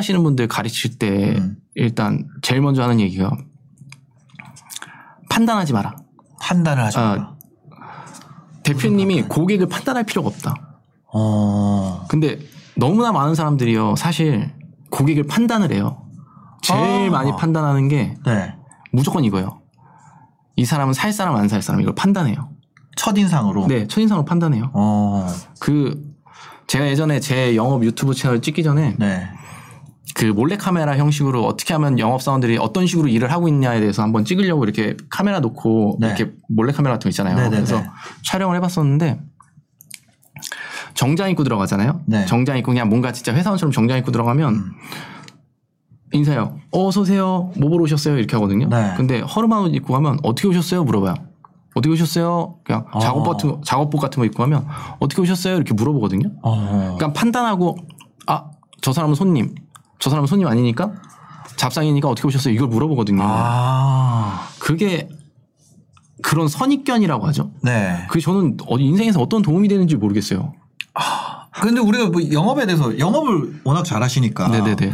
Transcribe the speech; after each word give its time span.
하시는 0.00 0.22
분들 0.22 0.48
가르칠 0.48 0.98
때 0.98 1.36
음. 1.36 1.56
일단 1.74 2.26
제일 2.42 2.62
먼저 2.62 2.82
하는 2.82 3.00
얘기가 3.00 3.30
판단하지 5.28 5.72
마라. 5.74 5.94
판단을 6.40 6.82
하지 6.82 6.98
아, 6.98 7.08
마라. 7.10 7.34
대표님이 8.64 9.22
고객을 9.22 9.68
판단할 9.68 10.04
필요가 10.04 10.28
없다. 10.28 10.54
어. 11.12 12.04
근데 12.08 12.38
너무나 12.76 13.12
많은 13.12 13.34
사람들이요. 13.34 13.96
사실 13.96 14.52
고객을 14.90 15.24
판단을 15.24 15.72
해요. 15.72 16.06
제일 16.62 17.08
아. 17.08 17.10
많이 17.10 17.30
판단하는 17.36 17.88
게 17.88 18.14
네. 18.24 18.54
무조건 18.92 19.24
이거예요. 19.24 19.60
이 20.56 20.64
사람은 20.64 20.94
살 20.94 21.12
사람 21.12 21.36
안 21.36 21.48
살 21.48 21.62
사람 21.62 21.80
이걸 21.80 21.94
판단해요. 21.94 22.50
첫인상으로. 22.96 23.66
네, 23.66 23.86
첫인상으로 23.86 24.24
판단해요. 24.24 24.70
어. 24.74 25.26
그 25.60 26.02
제가 26.66 26.86
예전에 26.88 27.20
제 27.20 27.54
영업 27.56 27.84
유튜브 27.84 28.14
채널 28.14 28.40
찍기 28.42 28.62
전에 28.62 28.96
네. 28.98 29.28
그 30.20 30.26
몰래카메라 30.26 30.98
형식으로 30.98 31.46
어떻게 31.46 31.72
하면 31.74 31.98
영업사원들이 31.98 32.58
어떤 32.58 32.86
식으로 32.86 33.08
일을 33.08 33.32
하고 33.32 33.48
있냐에 33.48 33.80
대해서 33.80 34.02
한번 34.02 34.24
찍으려고 34.24 34.64
이렇게 34.64 34.96
카메라 35.08 35.40
놓고 35.40 35.96
네. 36.00 36.08
이렇게 36.08 36.32
몰래카메라 36.48 36.94
같은 36.96 37.04
거 37.04 37.08
있잖아요. 37.08 37.36
네네네. 37.36 37.56
그래서 37.56 37.82
촬영을 38.24 38.54
해봤었는데 38.56 39.18
정장 40.94 41.30
입고 41.30 41.44
들어가잖아요. 41.44 42.02
네. 42.06 42.26
정장 42.26 42.58
입고 42.58 42.70
그냥 42.72 42.88
뭔가 42.88 43.12
진짜 43.12 43.32
회사원처럼 43.34 43.72
정장 43.72 43.96
입고 43.98 44.12
들어가면 44.12 44.54
음. 44.54 44.72
인사해요. 46.12 46.58
어, 46.72 46.88
어서 46.88 47.00
오세요. 47.00 47.52
뭐 47.56 47.70
보러 47.70 47.84
오셨어요? 47.84 48.18
이렇게 48.18 48.36
하거든요. 48.36 48.68
네. 48.68 48.92
근데 48.96 49.20
허름한 49.20 49.62
옷 49.62 49.74
입고 49.74 49.94
가면 49.94 50.18
어떻게 50.22 50.48
오셨어요? 50.48 50.84
물어봐요. 50.84 51.14
어떻게 51.74 51.92
오셨어요? 51.92 52.56
그냥 52.64 52.84
어. 52.92 52.98
작업 52.98 53.26
같은 53.26 53.48
거, 53.48 53.60
작업복 53.64 54.00
같은 54.00 54.20
거 54.20 54.26
입고 54.26 54.38
가면 54.38 54.66
어떻게 54.98 55.22
오셨어요? 55.22 55.54
이렇게 55.54 55.72
물어보거든요. 55.72 56.30
어. 56.42 56.94
그러니까 56.98 57.12
판단하고 57.12 57.76
아 58.26 58.50
저 58.82 58.92
사람은 58.92 59.14
손님, 59.14 59.54
저 60.00 60.10
사람은 60.10 60.26
손님 60.26 60.46
아니니까 60.48 60.90
잡상이니까 61.56 62.08
어떻게 62.08 62.26
오셨어요? 62.26 62.54
이걸 62.54 62.68
물어보거든요. 62.68 63.22
아. 63.22 64.48
그게 64.58 65.08
그런 66.22 66.48
선입견이라고 66.48 67.26
하죠. 67.28 67.50
네. 67.62 68.04
그게 68.08 68.20
저는 68.20 68.56
어디 68.66 68.82
인생에서 68.84 69.20
어떤 69.20 69.42
도움이 69.42 69.68
되는지 69.68 69.96
모르겠어요. 69.96 70.52
근데 71.62 71.80
우리가 71.80 72.06
뭐 72.08 72.22
영업에 72.32 72.64
대해서 72.64 72.98
영업을 72.98 73.60
워낙 73.64 73.84
잘하시니까. 73.84 74.48
네네네. 74.48 74.92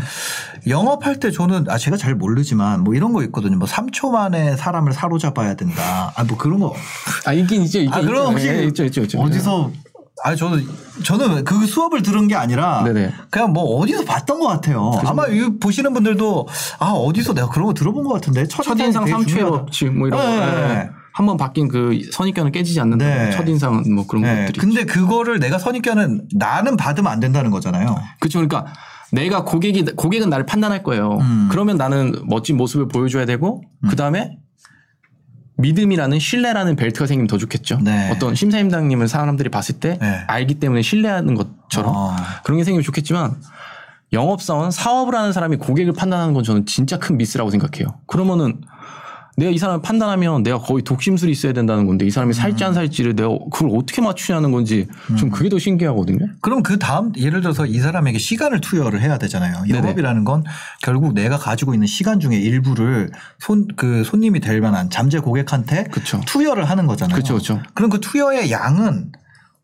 영업할 0.66 1.20
때 1.20 1.30
저는 1.30 1.66
아 1.68 1.78
제가 1.78 1.96
잘 1.96 2.16
모르지만 2.16 2.82
뭐 2.82 2.94
이런 2.94 3.12
거 3.12 3.22
있거든요. 3.24 3.56
뭐 3.56 3.68
3초 3.68 4.10
만에 4.10 4.56
사람을 4.56 4.92
사로잡아야 4.92 5.54
된다. 5.54 6.12
아 6.16 6.24
뭐 6.24 6.36
그런 6.36 6.58
거 6.58 6.74
아 7.26 7.32
있긴 7.32 7.62
있죠. 7.62 7.78
있긴 7.78 7.92
아 7.94 8.00
그런 8.00 8.24
거 8.24 8.30
혹시. 8.30 8.48
예, 8.48 8.64
있죠, 8.64 8.84
있죠, 8.84 9.02
있죠. 9.02 9.20
어디서 9.20 9.70
아 10.24 10.34
저는 10.34 10.66
저는 11.04 11.44
그 11.44 11.66
수업을 11.66 12.02
들은 12.02 12.26
게 12.26 12.34
아니라 12.34 12.82
네네. 12.84 13.12
그냥 13.30 13.52
뭐 13.52 13.78
어디서 13.78 14.04
봤던 14.04 14.40
것 14.40 14.46
같아요. 14.48 14.92
아마 15.04 15.26
이 15.26 15.58
보시는 15.60 15.92
분들도 15.92 16.48
아 16.78 16.86
어디서 16.86 17.34
내가 17.34 17.48
그런 17.48 17.66
거 17.66 17.74
들어본 17.74 18.04
것 18.04 18.14
같은데 18.14 18.46
첫인상 18.46 19.04
되게 19.04 19.16
3초의 19.16 19.28
중요하다. 19.28 19.56
법칙 19.58 19.92
뭐 19.92 20.08
이런 20.08 20.20
네, 20.20 20.26
거. 20.26 20.46
네, 20.46 20.62
예. 20.62 20.74
네. 20.74 20.90
한번 21.12 21.36
바뀐 21.36 21.68
그 21.68 21.98
선입견은 22.12 22.52
깨지지 22.52 22.80
않는다. 22.80 23.04
네. 23.04 23.30
첫인상 23.30 23.84
뭐 23.94 24.06
그런 24.06 24.22
네, 24.22 24.46
것들이. 24.46 24.58
근데 24.60 24.84
그거를 24.84 25.38
내가 25.38 25.58
선입견은 25.58 26.28
나는 26.34 26.76
받으면 26.76 27.10
안 27.10 27.20
된다는 27.20 27.50
거잖아요. 27.50 27.96
그렇죠. 28.20 28.38
그러니까 28.38 28.66
내가 29.12 29.44
고객이 29.44 29.84
고객은 29.96 30.28
나를 30.28 30.46
판단할 30.46 30.82
거예요. 30.82 31.18
음. 31.20 31.48
그러면 31.50 31.76
나는 31.76 32.14
멋진 32.26 32.56
모습을 32.56 32.88
보여줘야 32.88 33.24
되고 33.24 33.62
그 33.88 33.96
다음에 33.96 34.36
믿음이라는 35.58 36.18
신뢰라는 36.18 36.76
벨트가 36.76 37.06
생기면 37.06 37.28
더 37.28 37.38
좋겠죠. 37.38 37.78
네. 37.82 38.10
어떤 38.10 38.34
심사임당님을 38.34 39.08
사람들이 39.08 39.48
봤을 39.48 39.80
때 39.80 39.98
네. 40.00 40.24
알기 40.26 40.54
때문에 40.54 40.82
신뢰하는 40.82 41.34
것처럼 41.34 41.94
어. 41.94 42.16
그런 42.44 42.58
게 42.58 42.64
생기면 42.64 42.82
좋겠지만 42.82 43.36
영업사원 44.12 44.70
사업을 44.70 45.14
하는 45.14 45.32
사람이 45.32 45.56
고객을 45.56 45.92
판단하는 45.92 46.34
건 46.34 46.44
저는 46.44 46.66
진짜 46.66 46.98
큰 46.98 47.16
미스라고 47.16 47.50
생각해요. 47.50 47.98
그러면은 48.06 48.60
내가 49.36 49.50
이 49.50 49.58
사람을 49.58 49.82
판단하면 49.82 50.42
내가 50.42 50.58
거의 50.58 50.82
독심술이 50.82 51.30
있어야 51.30 51.52
된다는 51.52 51.86
건데 51.86 52.06
이 52.06 52.10
사람이 52.10 52.32
살지 52.32 52.64
안 52.64 52.72
살지를 52.72 53.14
내가 53.14 53.28
그걸 53.52 53.70
어떻게 53.76 54.00
맞추냐는 54.00 54.50
건지 54.50 54.88
좀 55.18 55.30
그게 55.30 55.50
더 55.50 55.58
신기하거든요. 55.58 56.26
그럼 56.40 56.62
그 56.62 56.78
다음 56.78 57.12
예를 57.18 57.42
들어서 57.42 57.66
이 57.66 57.78
사람에게 57.78 58.18
시간을 58.18 58.60
투여를 58.62 59.02
해야 59.02 59.18
되잖아요. 59.18 59.64
영업이라는 59.68 60.24
건 60.24 60.44
결국 60.82 61.12
내가 61.12 61.36
가지고 61.36 61.74
있는 61.74 61.86
시간 61.86 62.18
중에 62.18 62.36
일부를 62.36 63.10
손 63.38 63.66
그 63.76 64.04
손님이 64.04 64.40
될 64.40 64.60
만한 64.60 64.88
잠재 64.90 65.18
고객한테 65.18 65.84
그쵸. 65.84 66.20
투여를 66.26 66.64
하는 66.64 66.86
거잖아요. 66.86 67.14
그렇죠, 67.14 67.34
그렇죠. 67.34 67.60
그럼 67.74 67.90
그 67.90 68.00
투여의 68.00 68.50
양은 68.50 69.12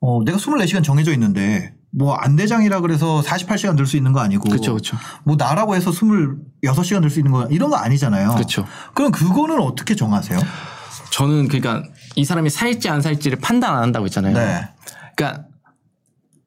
어 0.00 0.22
내가 0.24 0.36
24시간 0.36 0.82
정해져 0.84 1.12
있는데 1.12 1.72
뭐 1.94 2.14
안대장이라 2.14 2.80
그래서 2.80 3.20
48시간 3.22 3.76
들수 3.76 3.96
있는 3.96 4.12
거 4.12 4.20
아니고 4.20 4.48
그렇죠, 4.48 4.72
그렇죠. 4.72 4.96
뭐 5.24 5.36
나라고 5.36 5.74
해서 5.76 5.90
26시간 5.90 7.02
들수 7.02 7.20
있는 7.20 7.32
거 7.32 7.46
이런 7.50 7.68
거 7.70 7.76
아니잖아요. 7.76 8.30
그렇죠. 8.34 8.66
그럼 8.94 9.12
그거는 9.12 9.60
어떻게 9.60 9.94
정하세요? 9.94 10.38
저는 11.10 11.48
그러니까 11.48 11.82
이 12.16 12.24
사람이 12.24 12.48
살지 12.48 12.88
안 12.88 13.02
살지를 13.02 13.38
판단 13.40 13.74
안 13.76 13.82
한다고 13.82 14.06
했잖아요. 14.06 14.34
네. 14.34 14.68
그러니까 15.14 15.44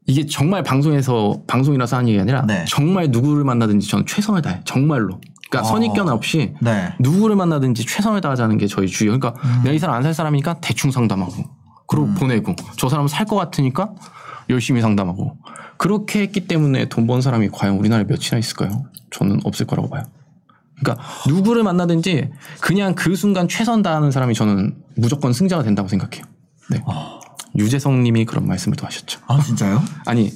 이게 0.08 0.26
정말 0.26 0.64
방송에서 0.64 1.42
방송이라서 1.48 1.98
하는 1.98 2.10
얘기 2.10 2.20
아니라 2.20 2.44
네. 2.46 2.66
정말 2.68 3.10
누구를 3.10 3.44
만나든지 3.44 3.88
저는 3.88 4.06
최선을 4.08 4.42
다해 4.42 4.62
정말로. 4.66 5.20
그러니까 5.50 5.70
어. 5.70 5.72
선입견 5.74 6.10
없이 6.10 6.56
네. 6.60 6.94
누구를 7.00 7.36
만나든지 7.36 7.86
최선을 7.86 8.22
다하자는 8.22 8.58
게 8.58 8.66
저희 8.66 8.88
주의. 8.88 9.10
그러니까 9.12 9.40
음. 9.44 9.62
내가 9.64 9.76
이 9.76 9.80
사람 9.80 9.96
안 9.96 10.02
살 10.04 10.14
사람이니까 10.16 10.56
대충 10.62 10.90
상담하고 10.90 11.34
그리고 11.88 12.08
보내고 12.16 12.56
저 12.78 12.90
사람은 12.90 13.08
살 13.08 13.26
것 13.28 13.36
같으니까 13.36 13.92
열심히 14.50 14.82
상담하고 14.82 15.35
그렇게 15.78 16.22
했기 16.22 16.48
때문에 16.48 16.90
돈 16.90 17.08
번 17.08 17.22
사람이 17.22 17.50
과연 17.52 17.78
우리나라에 17.78 18.06
몇이나 18.06 18.38
있을까요? 18.38 18.86
저는 19.12 19.42
없을 19.44 19.66
거라고 19.68 19.90
봐요. 19.90 20.04
그러니까 20.80 21.04
누구를 21.28 21.64
만나든지 21.64 22.30
그냥 22.62 22.96
그 22.96 23.16
순간 23.16 23.48
최선 23.48 23.82
다하는 23.82 24.12
사람이 24.12 24.34
저는 24.34 24.76
무조건 24.96 25.32
승자가 25.34 25.64
된다고 25.64 25.88
생각해요. 25.88 26.26
네. 26.70 26.82
어. 26.86 27.20
유재성 27.58 28.04
님이 28.04 28.26
그런 28.26 28.48
말씀을 28.48 28.76
또 28.76 28.86
하셨죠. 28.86 29.22
아 29.28 29.40
진짜요? 29.42 29.82
아니 30.06 30.32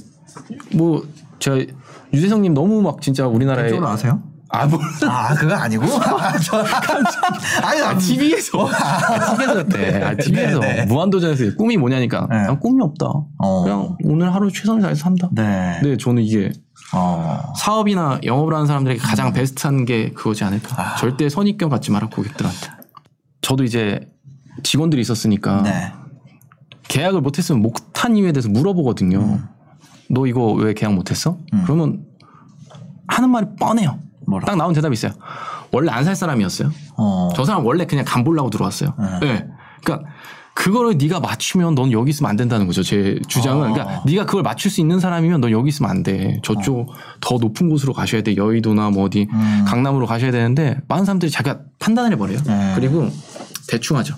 뭐 0.74 1.06
제가 1.40 1.58
유재성 2.14 2.44
님 2.44 2.54
너무 2.54 2.82
막 2.82 3.02
진짜 3.02 3.28
우리나라에 3.28 3.78
아세요? 3.84 4.24
아, 4.52 4.66
뭐, 4.66 4.80
아 5.08 5.36
그거 5.36 5.54
아니고 5.54 5.86
아, 6.02 6.38
저, 6.40 6.58
아니 7.64 7.82
아, 7.82 7.90
아니 7.90 8.00
TV에서. 8.00 8.68
아, 8.68 9.36
TV에서 9.36 9.60
였대. 9.60 10.04
아, 10.04 10.16
TV에서. 10.16 10.60
네, 10.60 10.74
네. 10.74 10.86
무한도전에서 10.86 11.56
꿈이 11.56 11.78
뭐냐니까. 11.78 12.28
네. 12.30 12.48
난 12.48 12.60
꿈이 12.60 12.82
없다. 12.82 13.06
어. 13.38 13.64
그냥 13.64 13.96
오늘 14.04 14.34
하루 14.34 14.52
최선을 14.52 14.82
다해서 14.82 15.04
산다. 15.04 15.30
네. 15.34 15.80
네, 15.84 15.98
저는 15.98 16.24
이게 16.24 16.52
어. 16.94 17.54
사업이나 17.58 18.20
영업을 18.24 18.56
하는 18.56 18.66
사람들에게 18.66 19.00
가장 19.00 19.34
베스트한 19.34 19.86
게 19.86 20.12
그거지 20.12 20.44
않을까. 20.44 20.76
음. 20.76 20.80
아. 20.80 20.96
절대 20.96 21.30
선입견 21.30 21.70
갖지 21.70 21.92
마라, 21.92 22.08
고객들한테. 22.10 22.72
저도 23.42 23.64
이제 23.64 24.10
직원들이 24.64 25.00
있었으니까 25.02 25.62
네. 25.62 25.94
계약을 26.88 27.22
못했으면 27.22 27.64
이유에 28.16 28.32
대해서 28.32 28.50
물어보거든요. 28.50 29.40
너 30.10 30.26
이거 30.26 30.52
왜 30.54 30.74
계약 30.74 30.96
못했어? 30.96 31.38
음. 31.54 31.62
그러면 31.66 32.04
하는 33.08 33.30
말이 33.30 33.46
뻔해요. 33.60 34.00
뭐라? 34.30 34.46
딱 34.46 34.56
나온 34.56 34.74
대답이 34.74 34.94
있어요. 34.94 35.12
원래 35.72 35.92
안 35.92 36.04
살 36.04 36.16
사람이었어요. 36.16 36.72
어. 36.98 37.30
저 37.36 37.46
사람 37.46 37.66
원래 37.66 37.86
그냥 37.86 38.06
간 38.08 38.24
보려고 38.24 38.50
들어왔어요. 38.50 38.94
네. 38.98 39.20
네. 39.20 39.48
그러니까 39.84 40.10
그거를 40.56 40.98
네가 40.98 41.20
맞추면 41.22 41.74
넌 41.76 41.92
여기 41.94 42.10
있으면 42.10 42.30
안 42.30 42.36
된다는 42.36 42.68
거죠. 42.68 42.84
제 42.84 43.18
주장은. 43.28 43.70
어. 43.70 43.74
그러니까 43.74 44.04
네가 44.06 44.26
그걸 44.26 44.44
맞출 44.44 44.70
수 44.70 44.82
있는 44.82 45.00
사람이면 45.00 45.40
넌 45.42 45.52
여기 45.52 45.70
있으면 45.70 45.90
안 45.90 46.04
돼. 46.04 46.40
저쪽 46.44 46.92
더 47.22 47.38
높은 47.38 47.70
곳으로 47.70 47.94
가셔야 47.94 48.22
돼. 48.24 48.36
여의도나 48.36 48.90
뭐 48.90 49.06
어디 49.06 49.28
음. 49.32 49.66
강남으로 49.68 50.06
가셔야 50.06 50.32
되는데 50.32 50.78
많은 50.90 51.06
사람들이 51.06 51.32
자기가 51.32 51.60
판단을 51.80 52.12
해버려요. 52.14 52.40
네. 52.44 52.72
그리고 52.76 53.08
대충 53.70 53.96
하죠. 53.98 54.16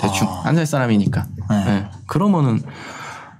대충 0.00 0.26
아. 0.28 0.42
안살 0.46 0.64
사람이니까. 0.66 1.26
네. 1.50 1.64
네. 1.64 1.86
그러면은 2.06 2.62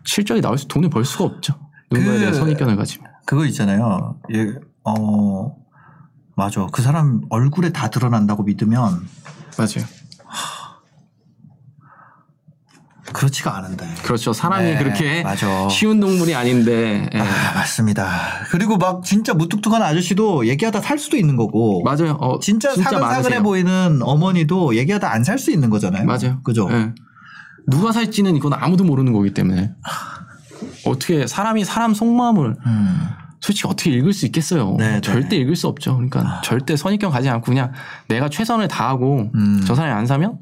실적이 0.04 0.40
나올 0.42 0.58
수 0.58 0.68
돈을 0.68 0.90
벌 0.90 1.04
수가 1.04 1.24
없죠. 1.24 1.54
누군가에 1.90 2.14
그- 2.14 2.20
대한 2.20 2.34
선입견을 2.34 2.76
가지면. 2.76 3.10
그거 3.26 3.46
있잖아요. 3.46 4.16
예, 4.34 4.48
어, 4.84 5.54
맞아. 6.36 6.66
그 6.72 6.82
사람 6.82 7.22
얼굴에 7.30 7.70
다 7.70 7.88
드러난다고 7.90 8.42
믿으면 8.42 9.06
맞아요. 9.58 9.86
그렇지가 13.12 13.56
않은데. 13.56 13.86
그렇죠. 14.02 14.32
사람이 14.32 14.64
네, 14.72 14.78
그렇게 14.78 15.22
맞아. 15.22 15.68
쉬운 15.68 16.00
동물이 16.00 16.34
아닌데. 16.34 17.08
예. 17.14 17.20
아, 17.20 17.24
맞습니다. 17.54 18.10
그리고 18.50 18.76
막 18.76 19.04
진짜 19.04 19.34
무뚝뚝한 19.34 19.82
아저씨도 19.82 20.48
얘기하다 20.48 20.80
살 20.80 20.98
수도 20.98 21.16
있는 21.16 21.36
거고. 21.36 21.82
맞아요. 21.84 22.12
어, 22.18 22.40
진짜, 22.40 22.70
사근사근해 22.70 23.00
많으세요. 23.06 23.42
보이는 23.42 24.00
어머니도 24.02 24.74
얘기하다 24.76 25.12
안 25.12 25.22
살 25.22 25.38
수 25.38 25.52
있는 25.52 25.70
거잖아요. 25.70 26.04
맞아요. 26.06 26.40
그죠? 26.42 26.68
예. 26.72 26.92
누가 27.68 27.92
살지는 27.92 28.34
이건 28.36 28.52
아무도 28.54 28.82
모르는 28.84 29.12
거기 29.12 29.32
때문에 29.32 29.72
어떻게 30.86 31.26
사람이 31.26 31.64
사람 31.64 31.94
속마음을 31.94 32.56
음. 32.66 33.08
솔직히 33.44 33.68
어떻게 33.68 33.90
읽을 33.90 34.14
수 34.14 34.24
있겠어요. 34.24 34.74
네, 34.78 34.92
네. 34.92 35.00
절대 35.02 35.36
읽을 35.36 35.54
수 35.54 35.68
없죠. 35.68 35.96
그러니까 35.96 36.40
절대 36.42 36.76
선입견 36.76 37.10
가지 37.10 37.28
않고 37.28 37.44
그냥 37.44 37.72
내가 38.08 38.30
최선을 38.30 38.68
다하고 38.68 39.30
음. 39.34 39.62
저 39.66 39.74
사람이 39.74 39.92
안 39.94 40.06
사면 40.06 40.38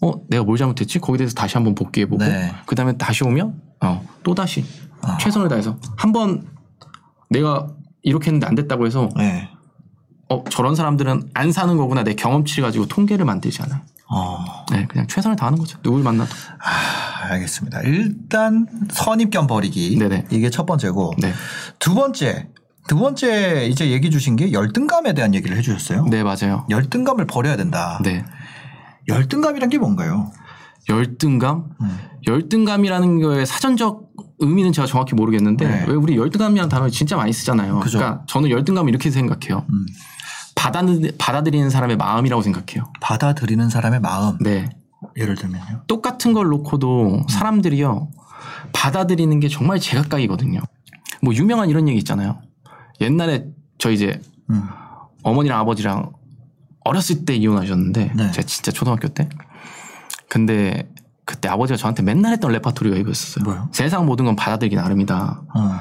어 0.00 0.12
내가 0.28 0.44
뭘 0.44 0.56
잘못했지? 0.56 1.00
거기에 1.00 1.18
대해서 1.18 1.34
다시 1.34 1.56
한번 1.56 1.74
복귀해 1.74 2.06
보고 2.06 2.24
네. 2.24 2.54
그 2.66 2.76
다음에 2.76 2.96
다시 2.96 3.24
오면 3.24 3.60
어또 3.80 4.34
다시 4.36 4.64
아. 5.02 5.18
최선을 5.18 5.48
다해서 5.48 5.76
한 5.96 6.12
번 6.12 6.46
내가 7.30 7.66
이렇게 8.02 8.26
했는데 8.26 8.46
안 8.46 8.54
됐다고 8.54 8.86
해서 8.86 9.08
네. 9.16 9.48
어 10.28 10.44
저런 10.50 10.76
사람들은 10.76 11.30
안 11.34 11.50
사는 11.50 11.76
거구나 11.76 12.04
내 12.04 12.14
경험치를 12.14 12.62
가지고 12.62 12.86
통계를 12.86 13.24
만들지 13.24 13.60
않아요. 13.62 13.80
어. 14.08 14.44
네, 14.70 14.86
그냥 14.86 15.08
최선을 15.08 15.34
다하는 15.36 15.58
거죠. 15.58 15.78
누굴 15.82 16.04
만나도. 16.04 16.30
아, 16.60 17.03
알겠습니다. 17.32 17.82
일단 17.82 18.66
선입견 18.90 19.46
버리기. 19.46 19.98
네네. 19.98 20.26
이게 20.30 20.50
첫 20.50 20.66
번째고. 20.66 21.14
네, 21.18 21.32
두 21.78 21.94
번째. 21.94 22.48
두 22.86 22.98
번째 22.98 23.66
이제 23.66 23.90
얘기 23.90 24.10
주신 24.10 24.36
게 24.36 24.52
열등감에 24.52 25.14
대한 25.14 25.34
얘기를 25.34 25.56
해주셨어요. 25.56 26.04
네 26.10 26.22
맞아요. 26.22 26.66
열등감을 26.68 27.26
버려야 27.26 27.56
된다. 27.56 27.98
네, 28.04 28.24
열등감이란 29.08 29.70
게 29.70 29.78
뭔가요? 29.78 30.30
열등감. 30.88 31.70
음. 31.80 31.98
열등감이라는 32.26 33.20
거의 33.20 33.46
사전적 33.46 34.04
의미는 34.38 34.72
제가 34.72 34.86
정확히 34.86 35.14
모르겠는데 35.14 35.66
네. 35.66 35.84
왜 35.88 35.94
우리 35.94 36.16
열등감이라는 36.16 36.68
단어를 36.68 36.90
진짜 36.90 37.16
많이 37.16 37.32
쓰잖아요. 37.32 37.80
그죠. 37.80 37.98
러니까 37.98 38.22
저는 38.26 38.50
열등감을 38.50 38.90
이렇게 38.90 39.10
생각해요. 39.10 39.64
음. 39.70 39.86
받아들, 40.54 41.12
받아들이는 41.18 41.70
사람의 41.70 41.96
마음이라고 41.96 42.42
생각해요. 42.42 42.90
받아들이는 43.00 43.68
사람의 43.70 44.00
마음. 44.00 44.38
네. 44.40 44.68
예를 45.16 45.34
들면요. 45.36 45.82
똑같은 45.86 46.32
걸 46.32 46.48
놓고도 46.48 47.26
사람들이요 47.28 48.08
받아들이는 48.72 49.40
게 49.40 49.48
정말 49.48 49.78
제각각이거든요. 49.80 50.60
뭐 51.22 51.34
유명한 51.34 51.70
이런 51.70 51.88
얘기 51.88 51.98
있잖아요. 51.98 52.40
옛날에 53.00 53.46
저 53.78 53.90
이제 53.90 54.20
음. 54.50 54.62
어머니랑 55.22 55.58
아버지랑 55.60 56.12
어렸을 56.84 57.24
때 57.24 57.34
이혼하셨는데 57.34 58.12
네. 58.14 58.30
제가 58.30 58.46
진짜 58.46 58.70
초등학교 58.70 59.08
때 59.08 59.28
근데 60.28 60.90
그때 61.24 61.48
아버지가 61.48 61.76
저한테 61.78 62.02
맨날 62.02 62.32
했던 62.32 62.52
레파토리가 62.52 62.96
이거였어요. 62.96 63.44
뭐요? 63.44 63.68
세상 63.72 64.04
모든 64.04 64.26
건 64.26 64.36
받아들이기 64.36 64.76
나름이다. 64.76 65.42
어. 65.54 65.80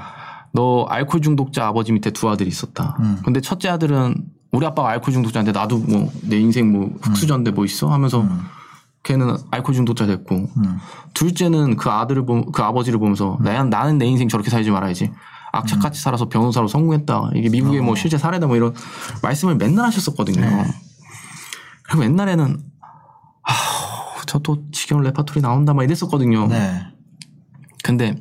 너 0.53 0.85
알코올 0.85 1.21
중독자 1.21 1.67
아버지 1.67 1.91
밑에 1.91 2.11
두 2.11 2.29
아들이 2.29 2.47
있었다. 2.49 2.95
음. 3.01 3.19
근데 3.25 3.41
첫째 3.41 3.67
아들은 3.69 4.15
우리 4.51 4.65
아빠가 4.65 4.89
알코올 4.91 5.11
중독자인데 5.11 5.51
나도 5.51 5.79
뭐 5.79 6.09
내 6.21 6.37
인생 6.39 6.71
뭐 6.71 6.91
흑수저인데 7.01 7.51
뭐 7.51 7.65
있어 7.65 7.89
하면서 7.91 8.21
음. 8.21 8.39
걔는 9.03 9.35
알코올 9.51 9.75
중독자 9.75 10.05
됐고 10.05 10.35
음. 10.35 10.77
둘째는 11.13 11.75
그 11.75 11.89
아들을 11.89 12.25
보, 12.25 12.45
그 12.51 12.63
아버지를 12.63 12.99
보면서 12.99 13.37
나 13.41 13.63
나는 13.63 13.97
내 13.97 14.05
인생 14.05 14.27
저렇게 14.29 14.49
살지 14.49 14.71
말아야지. 14.71 15.11
악착같이 15.51 16.01
살아서 16.01 16.29
변호사로 16.29 16.67
성공했다. 16.67 17.31
이게 17.35 17.49
미국의 17.49 17.81
뭐 17.81 17.95
실제 17.95 18.17
사례다 18.17 18.47
뭐 18.47 18.55
이런 18.55 18.73
말씀을 19.21 19.55
맨날 19.55 19.85
하셨었거든요. 19.85 20.43
어. 20.43 20.49
네. 20.49 20.65
그리고 21.83 22.05
옛날에는 22.05 22.57
저또 24.25 24.63
지겨운 24.71 25.03
레파토리 25.03 25.41
나온다 25.41 25.75
막 25.75 25.83
이랬었거든요. 25.83 26.47
네. 26.47 26.87
근데 27.83 28.15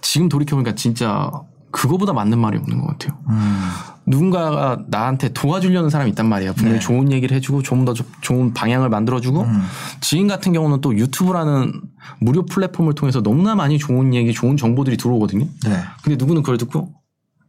지금 0.00 0.28
돌이켜보니까 0.28 0.74
진짜 0.74 1.30
그거보다 1.70 2.12
맞는 2.12 2.38
말이 2.40 2.58
없는 2.58 2.80
것 2.80 2.98
같아요. 2.98 3.18
음. 3.28 3.70
누군가가 4.06 4.84
나한테 4.88 5.32
도와주려는 5.32 5.90
사람이 5.90 6.10
있단 6.10 6.28
말이에요. 6.28 6.52
분명히 6.54 6.78
네. 6.78 6.84
좋은 6.84 7.12
얘기를 7.12 7.36
해주고 7.36 7.62
좀 7.62 7.84
더 7.84 7.94
좋은 8.20 8.52
방향을 8.52 8.88
만들어주고 8.88 9.42
음. 9.42 9.62
지인 10.00 10.26
같은 10.26 10.52
경우는 10.52 10.80
또 10.80 10.96
유튜브라는 10.96 11.72
무료 12.20 12.44
플랫폼을 12.46 12.94
통해서 12.94 13.22
너무나 13.22 13.54
많이 13.54 13.78
좋은 13.78 14.12
얘기, 14.14 14.32
좋은 14.32 14.56
정보들이 14.56 14.96
들어오거든요. 14.96 15.46
네. 15.64 15.80
근데 16.02 16.16
누구는 16.16 16.42
그걸 16.42 16.58
듣고 16.58 16.92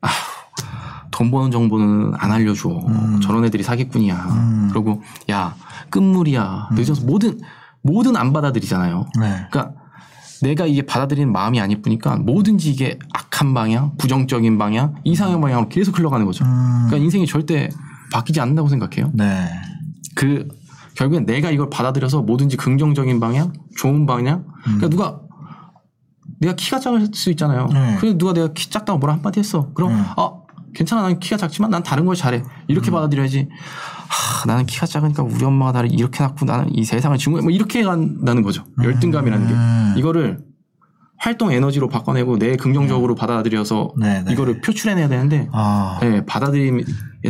아, 0.01 0.09
돈 1.09 1.31
버는 1.31 1.49
정보는 1.49 2.13
안 2.17 2.31
알려줘. 2.31 2.69
음. 2.69 3.19
저런 3.21 3.45
애들이 3.45 3.63
사기꾼이야. 3.63 4.15
음. 4.15 4.69
그리고 4.71 5.01
야 5.31 5.55
끝물이야. 5.89 6.69
늦어서 6.73 7.05
뭐든 7.05 7.39
뭐든 7.81 8.15
안 8.15 8.33
받아들이잖아요. 8.33 9.07
네. 9.19 9.47
그러니까 9.49 9.73
내가 10.41 10.65
이게 10.65 10.83
받아들이는 10.83 11.31
마음이 11.31 11.59
안 11.59 11.71
예쁘니까 11.71 12.17
뭐든지 12.17 12.71
이게 12.71 12.99
악한 13.13 13.53
방향, 13.53 13.95
부정적인 13.97 14.57
방향, 14.57 14.95
이상형 15.03 15.41
방향으로 15.41 15.69
계속 15.69 15.97
흘러가는 15.97 16.25
거죠. 16.25 16.45
음. 16.45 16.85
그러니까 16.87 16.97
인생이 16.97 17.25
절대 17.25 17.69
바뀌지 18.11 18.39
않는다고 18.39 18.69
생각해요. 18.69 19.11
네. 19.13 19.47
그 20.15 20.47
결국엔 20.95 21.25
내가 21.25 21.51
이걸 21.51 21.69
받아들여서 21.69 22.21
뭐든지 22.23 22.57
긍정적인 22.57 23.19
방향, 23.19 23.53
좋은 23.77 24.05
방향. 24.05 24.45
그러니까 24.63 24.89
누가 24.89 25.19
내가 26.39 26.55
키가 26.55 26.79
작을 26.79 27.07
수 27.13 27.29
있잖아요. 27.31 27.67
네. 27.71 27.97
그래 27.99 28.17
누가 28.17 28.33
내가 28.33 28.53
키 28.53 28.69
작다고 28.69 28.99
뭐라 28.99 29.15
한마디 29.15 29.39
했어. 29.39 29.71
그럼 29.73 29.91
음. 29.91 30.05
아 30.17 30.31
괜찮아 30.77 31.01
나는 31.01 31.19
키가 31.19 31.37
작지만 31.37 31.71
난 31.71 31.81
다른 31.81 32.05
걸 32.05 32.15
잘해. 32.15 32.43
이렇게 32.67 32.91
받아들여야지. 32.91 33.49
하, 34.07 34.45
나는 34.45 34.67
키가 34.67 34.85
작으니까 34.85 35.23
우리 35.23 35.43
엄마가 35.43 35.71
나를 35.71 35.91
이렇게 35.91 36.23
낳고 36.23 36.45
나는 36.45 36.69
이 36.75 36.83
세상을 36.83 37.17
지고 37.17 37.41
뭐 37.41 37.49
이렇게 37.49 37.81
간다는 37.81 38.43
거죠. 38.43 38.63
열등감이라는 38.83 39.47
음. 39.47 39.93
게 39.95 39.99
이거를 39.99 40.37
활동 41.17 41.51
에너지로 41.51 41.89
바꿔내고 41.89 42.37
내 42.37 42.55
긍정적으로 42.57 43.15
받아들여서 43.15 43.95
네, 43.99 44.21
네. 44.21 44.33
이거를 44.33 44.61
표출해내야 44.61 45.07
되는데 45.07 45.49
아. 45.51 45.97
네, 45.99 46.23
받아들임에 46.27 46.83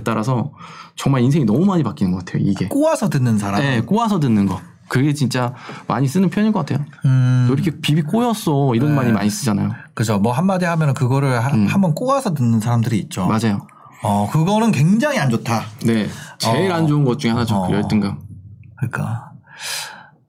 따라서 0.03 0.51
정말 0.97 1.21
인생이 1.21 1.45
너무 1.45 1.63
많이 1.65 1.83
바뀌는 1.83 2.11
것 2.11 2.25
같아요. 2.25 2.43
이게. 2.45 2.67
꼬아서 2.67 3.07
듣는 3.07 3.37
사람. 3.37 3.61
네, 3.61 3.79
꼬아서 3.79 4.19
듣는 4.19 4.45
거. 4.45 4.59
그게 4.89 5.13
진짜 5.13 5.53
많이 5.87 6.05
쓰는 6.05 6.29
표현인 6.29 6.51
것 6.51 6.65
같아요. 6.65 6.85
음. 7.05 7.45
너 7.47 7.53
이렇게 7.53 7.71
비비 7.79 8.01
꼬였어. 8.01 8.75
이런 8.75 8.89
네. 8.89 8.95
말이 8.95 9.11
많이 9.13 9.29
쓰잖아요. 9.29 9.71
그죠. 9.97 10.19
뭐 10.19 10.31
한마디 10.31 10.63
하면 10.65 10.89
은 10.89 10.93
그거를 10.93 11.43
하- 11.43 11.49
음. 11.55 11.65
한번 11.65 11.95
꼬아서 11.95 12.35
듣는 12.35 12.59
사람들이 12.59 12.99
있죠. 12.99 13.25
맞아요. 13.25 13.65
어, 14.03 14.29
그거는 14.31 14.71
굉장히 14.71 15.17
안 15.17 15.31
좋다. 15.31 15.63
네. 15.87 16.07
제일 16.37 16.71
어. 16.71 16.75
안 16.75 16.85
좋은 16.85 17.03
것 17.03 17.17
중에 17.17 17.31
하나죠. 17.31 17.55
어. 17.55 17.67
그 17.67 17.73
열등감. 17.73 18.19
그러니까. 18.77 19.31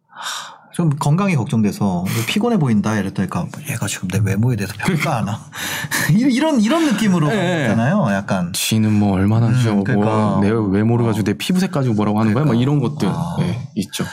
하, 0.08 0.72
좀 0.72 0.88
건강이 0.88 1.34
걱정돼서 1.36 2.06
피곤해 2.28 2.56
보인다 2.56 2.96
이랬더니까 2.98 3.46
얘가 3.68 3.86
지금 3.86 4.08
내 4.08 4.20
외모에 4.24 4.56
대해서 4.56 4.72
평가하나 4.78 5.38
이- 6.16 6.34
이런 6.34 6.60
이런 6.62 6.86
느낌으로 6.86 7.28
네. 7.28 7.64
있잖아요. 7.64 8.06
약간 8.12 8.54
쥐는 8.54 8.90
뭐 8.98 9.12
얼마나 9.16 9.48
음, 9.48 9.74
뭐 9.74 9.84
그러니까. 9.84 10.38
내 10.40 10.48
외모를 10.50 11.04
가지고 11.04 11.24
내 11.24 11.34
피부색 11.34 11.72
가지고 11.72 11.94
뭐라고 11.94 12.20
하는 12.20 12.32
거야? 12.32 12.44
막 12.46 12.52
그러니까. 12.52 12.62
이런 12.62 12.80
것들 12.80 13.06
아. 13.06 13.36
네, 13.38 13.68
있죠. 13.74 14.04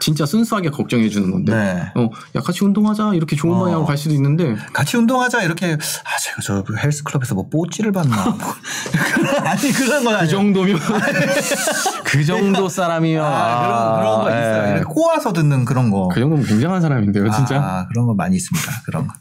진짜 0.00 0.26
순수하게 0.26 0.70
걱정해 0.70 1.08
주는 1.08 1.30
건데. 1.30 1.54
네. 1.54 1.92
어, 1.94 2.10
야 2.36 2.40
같이 2.40 2.64
운동하자 2.64 3.14
이렇게 3.14 3.36
좋은 3.36 3.56
어. 3.56 3.60
방향으로 3.60 3.86
갈 3.86 3.96
수도 3.96 4.14
있는데 4.14 4.56
같이 4.72 4.96
운동하자 4.96 5.42
이렇게 5.42 5.72
아 5.74 6.18
제가 6.18 6.40
저 6.42 6.64
헬스 6.82 7.02
클럽에서 7.04 7.34
뭐 7.34 7.48
뽀찌를 7.48 7.92
받나 7.92 8.26
뭐. 8.26 8.38
아니 9.44 9.72
그런 9.72 10.04
건그 10.04 10.16
아니에요. 10.18 10.28
정도면 10.28 10.78
그 12.04 12.24
정도 12.24 12.68
사람이면 12.68 13.24
아, 13.24 13.62
그런 13.62 13.98
그런 13.98 14.22
거 14.22 14.30
있어요. 14.30 14.66
예. 14.66 14.70
이렇게 14.70 14.84
꼬아서 14.84 15.32
듣는 15.32 15.64
그런 15.64 15.90
거. 15.90 16.08
그 16.08 16.20
정도면 16.20 16.44
굉장한 16.46 16.80
사람인데요, 16.80 17.30
진짜. 17.30 17.56
아, 17.56 17.86
그런 17.88 18.06
거 18.06 18.14
많이 18.14 18.36
있습니다. 18.36 18.82
그런 18.84 19.06
거. 19.06 19.14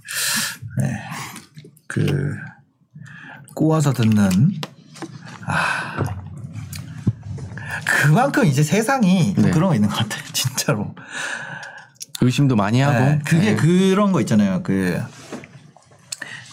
네. 0.82 1.00
그 1.88 2.36
꼬아서 3.56 3.94
듣는 3.94 4.30
아 5.46 6.04
그만큼 7.86 8.46
이제 8.46 8.64
세상이 8.64 9.34
좀 9.36 9.46
네. 9.46 9.52
그런 9.52 9.70
거 9.70 9.76
있는 9.76 9.90
것 9.90 9.96
같아요. 9.98 10.22
진짜 10.34 10.57
로. 10.74 10.96
의심도 12.22 12.56
많이 12.56 12.82
하고. 12.82 13.00
네, 13.00 13.20
그게 13.26 13.52
네. 13.52 13.56
그런 13.56 14.12
거 14.12 14.22
있잖아요. 14.22 14.64
그 14.64 15.02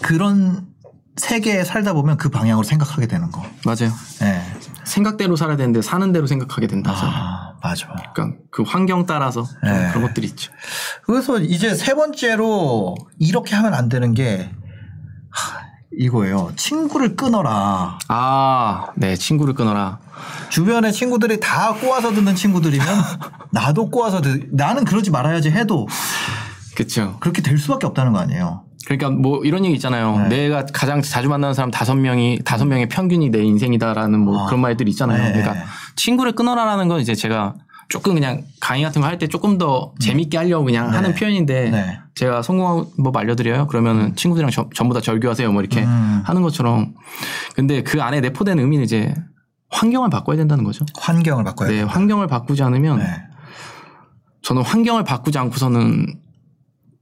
그런 0.02 0.66
세계에 1.16 1.64
살다 1.64 1.92
보면 1.92 2.16
그 2.16 2.28
방향으로 2.28 2.64
생각하게 2.64 3.06
되는 3.06 3.30
거. 3.30 3.42
맞아요. 3.64 3.92
네. 4.20 4.42
생각대로 4.84 5.36
살아야 5.36 5.56
되는데 5.56 5.80
사는 5.80 6.12
대로 6.12 6.26
생각하게 6.26 6.66
된다. 6.66 6.94
잖아요 6.94 7.14
아, 7.16 7.54
맞아. 7.62 7.86
그러니까 8.14 8.38
그 8.50 8.62
환경 8.62 9.06
따라서 9.06 9.44
좀 9.44 9.56
네. 9.62 9.88
그런 9.90 10.02
것들이 10.02 10.26
있죠. 10.28 10.52
그래서 11.06 11.38
이제 11.38 11.74
세 11.74 11.94
번째로 11.94 12.96
이렇게 13.18 13.54
하면 13.54 13.74
안 13.74 13.88
되는 13.88 14.12
게 14.12 14.50
하, 14.50 14.63
이거예요. 15.98 16.52
친구를 16.56 17.16
끊어라. 17.16 17.98
아, 18.08 18.86
네, 18.96 19.16
친구를 19.16 19.54
끊어라. 19.54 19.98
주변에 20.50 20.90
친구들이 20.90 21.40
다 21.40 21.74
꼬아서 21.74 22.12
듣는 22.12 22.34
친구들이면 22.34 22.86
나도 23.50 23.90
꼬아서 23.90 24.20
듣 24.20 24.48
나는 24.52 24.84
그러지 24.84 25.10
말아야지 25.10 25.50
해도 25.50 25.86
그렇죠. 26.74 27.16
그렇게 27.20 27.42
될 27.42 27.58
수밖에 27.58 27.86
없다는 27.86 28.12
거 28.12 28.18
아니에요. 28.18 28.62
그러니까 28.86 29.10
뭐 29.10 29.44
이런 29.44 29.64
얘기 29.64 29.74
있잖아요. 29.76 30.18
네. 30.28 30.28
내가 30.28 30.66
가장 30.66 31.00
자주 31.00 31.28
만나는 31.28 31.54
사람 31.54 31.70
다섯 31.70 31.94
명이 31.94 32.40
다섯 32.44 32.66
명의 32.66 32.88
평균이 32.88 33.30
내 33.30 33.42
인생이다라는 33.42 34.20
뭐 34.20 34.42
아. 34.42 34.46
그런 34.46 34.60
말들이 34.60 34.90
있잖아요. 34.90 35.32
네. 35.32 35.40
그러니까 35.40 35.64
친구를 35.96 36.32
끊어라라는 36.32 36.88
건 36.88 37.00
이제 37.00 37.14
제가 37.14 37.54
조금 37.88 38.14
그냥 38.14 38.42
강의 38.60 38.82
같은 38.82 39.00
거 39.02 39.06
할 39.08 39.18
때 39.18 39.26
조금 39.28 39.58
더 39.58 39.92
재밌게 40.00 40.36
하려고 40.38 40.64
그냥 40.64 40.90
네. 40.90 40.96
하는 40.96 41.14
표현인데 41.14 41.70
네. 41.70 41.98
제가 42.14 42.42
성공한 42.42 42.86
법 43.02 43.16
알려드려요. 43.16 43.66
그러면은 43.66 44.14
친구들이랑 44.16 44.50
저- 44.50 44.68
전부 44.74 44.94
다 44.94 45.00
절교하세요. 45.00 45.50
뭐 45.52 45.60
이렇게 45.62 45.82
음. 45.84 46.22
하는 46.24 46.42
것처럼. 46.42 46.94
근데 47.54 47.82
그 47.82 48.02
안에 48.02 48.20
내포된 48.20 48.58
의미는 48.58 48.84
이제 48.84 49.14
환경을 49.70 50.10
바꿔야 50.10 50.36
된다는 50.36 50.64
거죠. 50.64 50.84
환경을 50.96 51.44
바꿔야 51.44 51.68
네, 51.68 51.74
돼요. 51.76 51.86
환경을 51.86 52.26
바꾸지 52.26 52.62
않으면 52.62 52.98
네. 52.98 53.04
저는 54.42 54.62
환경을 54.62 55.04
바꾸지 55.04 55.38
않고서는 55.38 56.06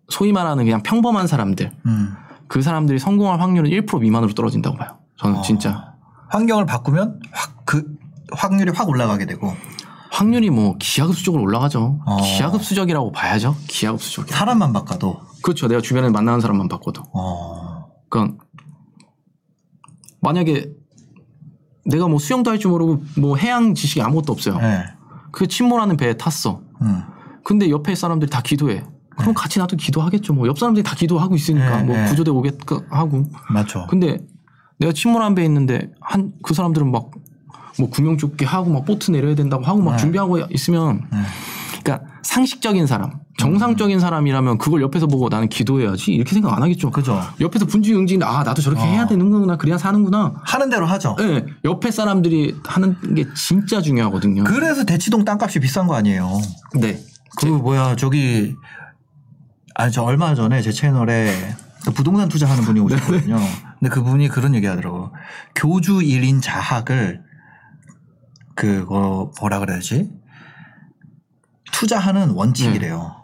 소위 0.08 0.32
말하는 0.32 0.64
그냥 0.64 0.82
평범한 0.82 1.26
사람들 1.26 1.70
음. 1.86 2.14
그 2.48 2.62
사람들이 2.62 2.98
성공할 2.98 3.40
확률은 3.40 3.70
1% 3.70 4.00
미만으로 4.00 4.32
떨어진다고 4.34 4.76
봐요. 4.76 4.98
저는 5.18 5.36
어. 5.38 5.42
진짜 5.42 5.94
환경을 6.30 6.66
바꾸면 6.66 7.20
확 7.32 7.52
그 7.64 7.84
확률이 8.32 8.72
확 8.74 8.88
올라가게 8.88 9.24
되고 9.26 9.54
확률이 10.22 10.50
뭐 10.50 10.76
기하급수적으로 10.78 11.42
올라가죠. 11.42 12.00
어. 12.06 12.16
기하급수적이라고 12.22 13.10
봐야죠. 13.10 13.56
기하급수적. 13.66 14.28
사람만 14.28 14.72
바꿔도 14.72 15.20
그렇죠. 15.42 15.66
내가 15.66 15.80
주변에 15.80 16.08
만나는 16.10 16.40
사람만 16.40 16.68
바꿔도. 16.68 17.02
어. 17.12 17.86
그러니까 18.08 18.44
만약에 20.20 20.70
내가 21.86 22.06
뭐 22.06 22.20
수영도 22.20 22.50
할 22.52 22.58
줄 22.58 22.70
모르고 22.70 23.02
뭐 23.18 23.36
해양 23.36 23.74
지식이 23.74 24.00
아무것도 24.00 24.32
없어요. 24.32 24.58
네. 24.58 24.84
그 25.32 25.48
침몰하는 25.48 25.96
배에 25.96 26.16
탔어. 26.16 26.60
음. 26.82 27.02
근데 27.44 27.68
옆에 27.70 27.96
사람들이 27.96 28.30
다 28.30 28.40
기도해. 28.40 28.84
그럼 29.18 29.34
같이 29.34 29.58
나도 29.58 29.76
기도하겠죠. 29.76 30.32
뭐 30.34 30.46
옆 30.46 30.58
사람들이 30.58 30.84
다 30.84 30.94
기도하고 30.94 31.34
있으니까 31.34 31.78
네, 31.78 31.82
뭐 31.82 31.96
네. 31.96 32.06
구조대 32.06 32.30
오겠 32.30 32.58
하고. 32.90 33.24
맞죠. 33.50 33.86
근데 33.90 34.18
내가 34.78 34.92
침몰한 34.92 35.34
배에 35.34 35.44
있는데 35.46 35.90
한 36.00 36.32
그 36.44 36.54
사람들은 36.54 36.90
막 36.92 37.10
뭐 37.78 37.88
구명조끼 37.90 38.44
하고 38.44 38.70
막 38.70 38.84
보트 38.84 39.10
내려야 39.10 39.34
된다고 39.34 39.64
하고 39.64 39.80
막 39.80 39.92
네. 39.92 39.98
준비하고 39.98 40.40
있으면 40.50 41.02
네. 41.10 41.18
그러니까 41.82 42.06
상식적인 42.22 42.86
사람, 42.86 43.10
정상적인 43.38 43.98
사람이라면 43.98 44.58
그걸 44.58 44.82
옆에서 44.82 45.06
보고 45.06 45.28
나는 45.28 45.48
기도해야지 45.48 46.12
이렇게 46.12 46.32
생각 46.32 46.54
안 46.56 46.62
하겠죠. 46.62 46.90
그죠. 46.90 47.20
옆에서 47.40 47.66
분주히 47.66 47.96
응징 47.96 48.22
아 48.22 48.44
나도 48.44 48.62
저렇게 48.62 48.82
어. 48.82 48.84
해야 48.84 49.06
되는구나 49.06 49.56
그래야 49.56 49.78
사는구나. 49.78 50.34
하는 50.44 50.70
대로 50.70 50.86
하죠. 50.86 51.16
예, 51.20 51.44
옆에 51.64 51.90
사람들이 51.90 52.56
하는 52.64 52.96
게 53.14 53.26
진짜 53.34 53.80
중요하거든요. 53.80 54.44
그래서 54.44 54.84
대치동 54.84 55.24
땅값이 55.24 55.58
비싼 55.60 55.86
거 55.86 55.94
아니에요. 55.96 56.40
네. 56.80 57.00
그 57.36 57.46
뭐야 57.46 57.96
저기 57.96 58.54
아니 59.74 59.90
저 59.90 60.02
얼마 60.02 60.34
전에 60.34 60.60
제 60.62 60.70
채널에 60.70 61.32
그 61.84 61.90
부동산 61.90 62.28
투자하는 62.28 62.62
분이 62.62 62.78
오셨거든요. 62.80 63.36
근데 63.80 63.92
그분이 63.92 64.28
그런 64.28 64.54
얘기 64.54 64.66
하더라고. 64.66 65.10
교주 65.56 65.94
1인 65.98 66.40
자학을 66.40 67.22
그거 68.62 69.32
뭐라 69.40 69.58
그래야지? 69.58 70.08
투자하는 71.72 72.30
원칙이래요. 72.30 73.16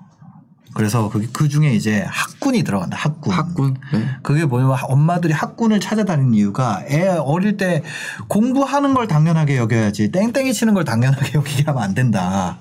그래서 0.75 1.09
그, 1.09 1.31
그 1.33 1.49
중에 1.49 1.75
이제 1.75 2.05
학군이 2.09 2.65
들어간다. 2.65 2.97
학군. 2.97 3.33
학군. 3.33 3.77
네. 3.93 4.05
그게 4.25 4.45
뭐냐면 4.45 4.77
엄마들이 4.83 5.33
학군을 5.33 5.79
찾아다니는 5.79 6.35
이유가 6.35 6.83
애 6.91 7.07
어릴 7.07 7.57
때 7.57 7.85
공부하는 8.27 8.95
걸 8.95 9.07
당연하게 9.07 9.59
여겨야지 9.59 10.11
땡땡이 10.11 10.53
치는 10.53 10.75
걸 10.75 10.85
당연하게 10.85 11.35
여기게 11.39 11.63
하면 11.67 11.83
안 11.85 11.95
된다. 11.95 12.59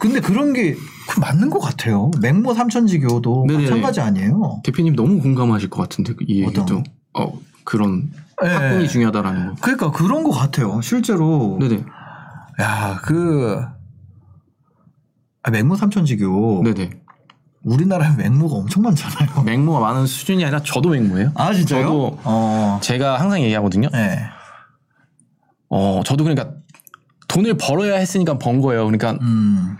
근데 0.00 0.20
그런 0.20 0.52
게그 0.52 1.20
맞는 1.20 1.48
것 1.50 1.60
같아요. 1.60 2.10
맹모 2.20 2.54
삼천지교도 2.54 3.44
네네네. 3.46 3.68
마찬가지 3.70 4.00
아니에요. 4.00 4.62
대표님 4.64 4.96
너무 4.96 5.20
공감하실 5.20 5.70
것 5.70 5.82
같은데 5.82 6.14
그이 6.14 6.40
얘기도. 6.42 6.62
어떤? 6.62 6.84
어 7.14 7.32
그런 7.62 8.10
네. 8.12 8.27
학군이 8.40 8.88
중요하다라는 8.88 9.46
거. 9.48 9.54
그러니까 9.60 9.90
그런 9.90 10.22
것 10.22 10.30
같아요. 10.30 10.80
실제로. 10.80 11.56
네네. 11.60 11.84
야, 12.60 13.00
그 13.02 13.60
아, 15.42 15.50
맹모 15.50 15.76
삼천지교 15.76 16.62
네네. 16.64 16.90
우리나라에 17.64 18.16
맹모가 18.16 18.54
엄청 18.56 18.82
많잖아요. 18.82 19.42
맹모가 19.44 19.80
많은 19.80 20.06
수준이 20.06 20.44
아니라 20.44 20.62
저도 20.62 20.90
맹모예요. 20.90 21.32
아 21.34 21.52
진짜요? 21.52 21.82
저도 21.82 22.18
어. 22.24 22.78
제가 22.82 23.20
항상 23.20 23.40
얘기하거든요. 23.42 23.88
네. 23.92 24.18
어 25.70 26.00
저도 26.04 26.24
그러니까 26.24 26.54
돈을 27.28 27.56
벌어야 27.58 27.96
했으니까 27.96 28.38
번 28.38 28.60
거예요. 28.60 28.84
그러니까 28.86 29.12
음. 29.22 29.76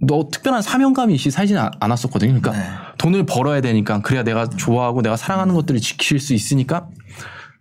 너 0.00 0.28
특별한 0.32 0.62
사명감이 0.62 1.14
있이 1.14 1.30
살지는 1.30 1.60
않- 1.60 1.70
않았었거든요. 1.78 2.40
그러니까 2.40 2.52
네. 2.52 2.68
돈을 3.02 3.26
벌어야 3.26 3.60
되니까 3.60 4.00
그래야 4.00 4.22
내가 4.22 4.48
좋아하고 4.48 5.02
내가 5.02 5.16
사랑하는 5.16 5.54
것들을 5.54 5.80
지킬 5.80 6.20
수 6.20 6.34
있으니까 6.34 6.88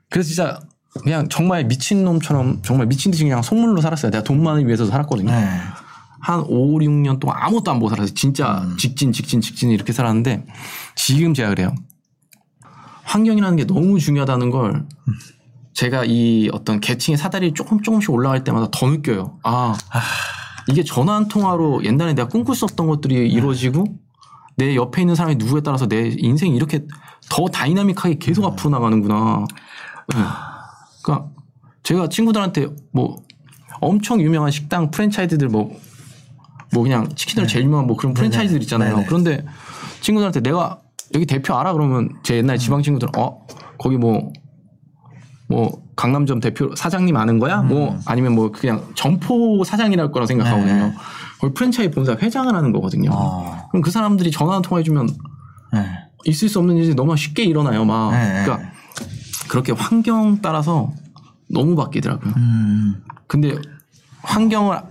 그래서 0.10 0.27
진짜 0.27 0.60
그냥 1.03 1.27
정말 1.29 1.65
미친 1.65 2.05
놈처럼 2.05 2.62
정말 2.62 2.86
미친 2.86 3.12
듯이 3.12 3.24
그냥 3.24 3.41
속물로 3.41 3.81
살았어요. 3.81 4.12
내가 4.12 4.24
돈만을 4.24 4.67
위해서 4.67 4.86
살았거든요. 4.86 5.31
네. 5.31 5.48
한 6.19 6.41
5, 6.41 6.77
6년 6.77 7.19
동안 7.19 7.38
아무것도 7.39 7.71
안 7.71 7.79
보고 7.79 7.89
살았어요. 7.89 8.13
진짜 8.13 8.62
음. 8.62 8.77
직진, 8.77 9.12
직진, 9.12 9.41
직진 9.41 9.71
이렇게 9.71 9.93
살았는데 9.93 10.45
지금 10.95 11.33
제가 11.33 11.50
그래요. 11.50 11.74
환경이라는 13.03 13.57
게 13.57 13.65
너무 13.65 13.98
중요하다는 13.98 14.51
걸 14.51 14.86
제가 15.74 16.03
이 16.05 16.50
어떤 16.53 16.79
계층의 16.79 17.17
사다리 17.17 17.53
조금 17.53 17.81
조금씩 17.81 18.12
올라갈 18.12 18.43
때마다 18.43 18.67
더 18.71 18.88
느껴요. 18.88 19.39
아, 19.43 19.75
이게 20.69 20.83
전화 20.83 21.15
한 21.15 21.27
통화로 21.27 21.83
옛날에 21.83 22.13
내가 22.13 22.27
꿈꿀 22.27 22.55
수 22.55 22.65
없던 22.65 22.86
것들이 22.86 23.31
이루어지고 23.31 23.86
내 24.55 24.75
옆에 24.75 25.01
있는 25.01 25.15
사람이 25.15 25.36
누구에 25.36 25.62
따라서 25.62 25.88
내 25.88 26.13
인생이 26.17 26.55
이렇게 26.55 26.86
더 27.29 27.48
다이나믹하게 27.48 28.17
계속 28.20 28.46
앞으로 28.46 28.70
나가는구나. 28.72 29.46
네. 30.13 30.20
그러니까 31.03 31.29
제가 31.84 32.10
친구들한테 32.10 32.67
뭐 32.91 33.17
엄청 33.79 34.22
유명한 34.22 34.51
식당 34.51 34.91
프랜차이즈들 34.91 35.48
뭐, 35.48 35.75
뭐 36.74 36.84
그냥 36.84 37.10
치킨으로 37.15 37.48
제일 37.48 37.65
유명한 37.65 37.88
뭐 37.88 37.98
그런 37.98 38.13
프랜차이즈들 38.13 38.62
있잖아요. 38.63 38.96
네네. 38.96 39.08
그런데 39.08 39.46
친구들한테 40.01 40.41
내가 40.41 40.81
여기 41.13 41.25
대표 41.25 41.55
알아? 41.55 41.74
그러면 41.74 42.10
제 42.24 42.38
옛날 42.38 42.58
지방 42.58 42.81
친구들은 42.81 43.13
어, 43.17 43.46
거기 43.77 43.98
뭐, 43.98 44.31
뭐 45.48 45.81
강남점 46.01 46.39
대표 46.39 46.74
사장님 46.75 47.15
아는 47.15 47.38
거야? 47.38 47.62
뭐 47.62 47.96
아니면 48.08 48.34
뭐 48.34 48.51
그냥 48.51 48.84
점포 48.96 49.63
사장이랄 49.63 50.12
거라 50.12 50.25
생각하거든요. 50.25 50.88
네. 50.88 50.93
거기 51.39 51.53
프랜차이즈 51.53 51.93
본사 51.93 52.13
회장을 52.13 52.51
하는 52.55 52.72
거거든요. 52.72 53.12
어. 53.13 53.67
그럼 53.70 53.84
그 53.84 53.91
사람들이 53.91 54.31
전화 54.31 54.55
한 54.55 54.63
통화 54.63 54.79
해주면 54.79 55.08
네. 55.74 55.86
있을 56.25 56.50
수 56.50 56.58
없는 56.58 56.77
일이 56.77 56.96
너무 56.96 57.15
쉽게 57.15 57.43
일어나요. 57.43 57.86
막. 57.86 58.13
네. 58.13 58.43
그러니까 58.43 58.72
그렇게 59.48 59.74
환경 59.74 60.41
따라서 60.41 60.91
너무 61.48 61.75
바뀌더라고요. 61.75 62.34
음. 62.36 63.03
근데 63.27 63.53
환경을 64.24 64.81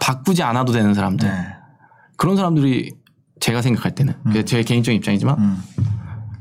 바꾸지 0.00 0.42
않아도 0.42 0.72
되는 0.72 0.92
사람들 0.92 1.28
네. 1.28 1.46
그런 2.16 2.34
사람들이 2.34 2.92
제가 3.38 3.62
생각할 3.62 3.94
때는 3.94 4.14
그게 4.24 4.44
제 4.44 4.60
개인적인 4.64 4.98
입장이지만 4.98 5.38
음. 5.38 5.62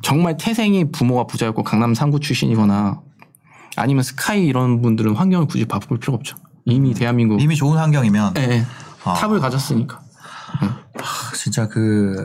정말 0.01 0.37
태생이 0.37 0.91
부모가 0.91 1.27
부자였고 1.27 1.61
강남 1.61 1.93
상구 1.93 2.19
출신이거나 2.19 2.99
아니면 3.75 4.03
스카이 4.03 4.45
이런 4.45 4.81
분들은 4.81 5.15
환경을 5.15 5.47
굳이 5.47 5.65
바꿀 5.65 5.99
필요가 5.99 6.17
없죠. 6.17 6.37
이미 6.65 6.93
대한민국 6.93 7.41
이미 7.41 7.55
좋은 7.55 7.77
환경이면 7.77 8.33
예, 8.37 8.41
예. 8.41 8.65
아. 9.03 9.13
탑을 9.13 9.39
가졌으니까. 9.39 10.01
진짜 11.35 11.67
그 11.67 12.15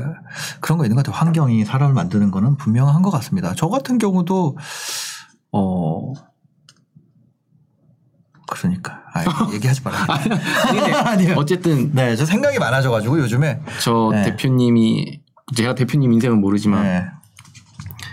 그런 0.60 0.78
거 0.78 0.84
있는 0.84 0.94
것 0.94 1.04
같아요. 1.04 1.18
환경이 1.18 1.64
사람을 1.64 1.94
만드는 1.94 2.30
거는 2.30 2.56
분명한 2.56 3.02
것 3.02 3.10
같습니다. 3.10 3.54
저 3.56 3.68
같은 3.68 3.98
경우도 3.98 4.56
어 5.52 6.12
그러니까 8.46 9.02
아, 9.12 9.24
얘기하지 9.52 9.82
말아요. 9.82 10.06
아니요. 11.04 11.34
어쨌든 11.36 11.92
네, 11.92 12.14
저 12.16 12.24
생각이 12.24 12.58
많아져가지고 12.58 13.18
요즘에 13.20 13.60
저 13.80 14.10
네. 14.12 14.22
대표님이 14.22 15.20
제가 15.56 15.74
대표님 15.74 16.12
인생은 16.12 16.40
모르지만 16.40 16.82
네, 16.82 17.06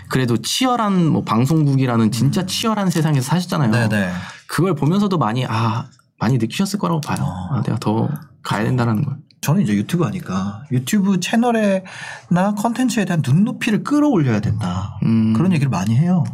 그래도 0.08 0.36
치열한 0.36 1.06
뭐 1.06 1.24
방송국이라는 1.24 2.10
진짜 2.12 2.46
치열한 2.46 2.90
세상에서 2.90 3.26
사셨잖아요. 3.26 3.68
음. 3.68 3.72
네, 3.72 3.88
네. 3.88 4.12
그걸 4.46 4.74
보면서도 4.74 5.18
많이 5.18 5.44
아 5.46 5.86
많이 6.18 6.38
느끼셨을 6.38 6.78
거라고 6.78 7.00
봐요. 7.00 7.18
어. 7.20 7.56
아, 7.56 7.62
내가 7.62 7.78
더 7.78 8.08
가야 8.42 8.64
된다는 8.64 9.04
걸. 9.04 9.16
저는 9.40 9.62
이제 9.62 9.74
유튜브 9.74 10.04
하니까 10.04 10.64
유튜브 10.72 11.20
채널에나 11.20 12.54
컨텐츠에 12.56 13.04
대한 13.04 13.22
눈높이를 13.24 13.84
끌어올려야 13.84 14.40
된다. 14.40 14.98
음. 15.04 15.34
그런 15.34 15.52
얘기를 15.52 15.70
많이 15.70 15.96
해요. 15.96 16.24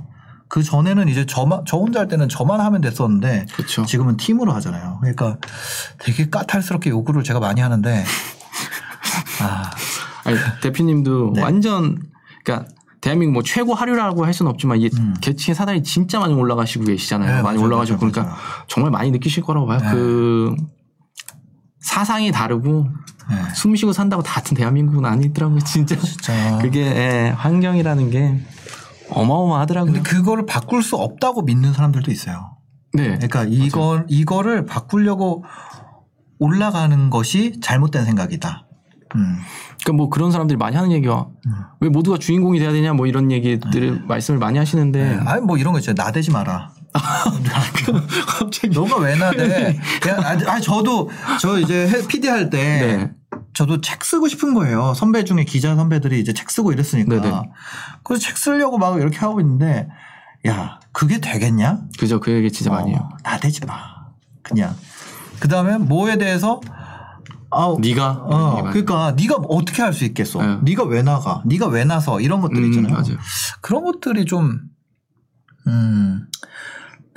그 0.48 0.62
전에는 0.62 1.08
이제 1.08 1.24
저만 1.24 1.64
저 1.66 1.78
혼자 1.78 2.00
할 2.00 2.08
때는 2.08 2.28
저만 2.28 2.60
하면 2.60 2.82
됐었는데 2.82 3.46
그렇죠. 3.54 3.86
지금은 3.86 4.18
팀으로 4.18 4.52
하잖아요. 4.52 4.98
그러니까 5.00 5.38
되게 5.98 6.28
까탈스럽게 6.28 6.90
요구를 6.90 7.22
제가 7.22 7.40
많이 7.40 7.60
하는데 7.60 8.04
아, 9.40 9.70
아니, 10.24 10.36
대표님도 10.62 11.32
네. 11.36 11.42
완전 11.42 12.02
그러니까 12.44 12.68
대한민국 13.02 13.32
뭐 13.32 13.42
최고 13.42 13.74
하류라고 13.74 14.24
할 14.24 14.32
수는 14.32 14.50
없지만 14.50 14.80
이 14.80 14.88
음. 14.96 15.14
계층의 15.20 15.56
사다리 15.56 15.82
진짜 15.82 16.20
많이 16.20 16.32
올라가시고 16.34 16.84
계시잖아요. 16.84 17.36
네, 17.36 17.42
많이 17.42 17.56
맞아요, 17.58 17.66
올라가시고 17.66 17.98
맞아요, 17.98 18.12
그러니까 18.12 18.32
맞아요. 18.32 18.42
정말 18.68 18.92
많이 18.92 19.10
느끼실 19.10 19.42
거라고 19.42 19.66
봐요. 19.66 19.80
네. 19.80 19.90
그 19.90 20.54
사상이 21.80 22.30
다르고 22.30 22.86
네. 23.28 23.54
숨 23.54 23.74
쉬고 23.74 23.92
산다고 23.92 24.22
다 24.22 24.34
같은 24.34 24.56
대한민국은 24.56 25.04
아니더라고요. 25.04 25.58
진짜. 25.66 25.96
진짜. 25.98 26.58
그게 26.62 26.80
예, 26.80 27.34
환경이라는 27.36 28.10
게 28.10 28.40
어마어마하더라고요. 29.10 29.92
근데 29.92 30.08
그거를 30.08 30.46
바꿀 30.46 30.84
수 30.84 30.96
없다고 30.96 31.42
믿는 31.42 31.72
사람들도 31.72 32.08
있어요. 32.12 32.56
네. 32.94 33.04
그러니까 33.16 33.44
이거 33.48 34.04
이거를 34.08 34.64
바꾸려고 34.64 35.44
올라가는 36.38 37.10
것이 37.10 37.58
잘못된 37.60 38.04
생각이다. 38.04 38.66
음. 39.16 39.38
그러니까 39.82 39.92
뭐 39.94 40.08
그런 40.08 40.30
사람들이 40.30 40.56
많이 40.56 40.76
하는 40.76 40.92
얘기가 40.92 41.26
왜 41.80 41.88
모두가 41.88 42.18
주인공이 42.18 42.58
돼야 42.58 42.72
되냐 42.72 42.92
뭐 42.92 43.06
이런 43.06 43.30
얘기들을 43.30 44.04
말씀을 44.06 44.38
많이 44.38 44.58
하시는데 44.58 45.20
아니 45.24 45.40
뭐 45.40 45.58
이런 45.58 45.72
거 45.72 45.78
있죠. 45.78 45.92
나대지 45.92 46.30
마라. 46.30 46.70
갑자기 48.26 48.68
너가 48.68 48.98
왜 48.98 49.16
나대? 49.16 49.78
아니, 50.46 50.62
저도 50.62 51.10
저 51.40 51.58
이제 51.58 51.88
PD 52.06 52.28
할때 52.28 52.58
네. 52.58 53.10
저도 53.54 53.80
책 53.80 54.04
쓰고 54.04 54.28
싶은 54.28 54.54
거예요. 54.54 54.94
선배 54.94 55.24
중에 55.24 55.44
기자 55.44 55.74
선배들이 55.74 56.20
이제 56.20 56.32
책 56.32 56.50
쓰고 56.50 56.72
이랬으니까. 56.72 57.20
네네. 57.20 57.42
그래서 58.02 58.22
책 58.22 58.36
쓰려고 58.36 58.78
막 58.78 59.00
이렇게 59.00 59.18
하고 59.18 59.40
있는데 59.40 59.88
야 60.46 60.80
그게 60.92 61.18
되겠냐? 61.18 61.80
그죠 61.98 62.20
그 62.20 62.30
얘기 62.30 62.50
진짜 62.50 62.70
많이 62.70 62.90
해요. 62.90 63.08
어, 63.10 63.16
나대지 63.22 63.64
마. 63.66 63.74
그냥. 64.42 64.74
그 65.40 65.48
다음에 65.48 65.78
뭐에 65.78 66.18
대해서 66.18 66.60
아, 67.54 67.76
네가 67.80 68.10
어, 68.24 68.62
그러니까 68.70 69.12
네가 69.12 69.36
어떻게 69.48 69.82
할 69.82 69.92
수 69.92 70.04
있겠어? 70.04 70.40
네. 70.42 70.58
네가 70.62 70.84
왜 70.84 71.02
나가? 71.02 71.42
네가 71.46 71.66
왜 71.68 71.84
나서? 71.84 72.20
이런 72.20 72.40
것들 72.40 72.56
음, 72.56 72.64
있잖아요. 72.66 72.92
맞아요. 72.94 73.18
그런 73.60 73.84
것들이 73.84 74.24
좀 74.24 74.60
음. 75.66 76.26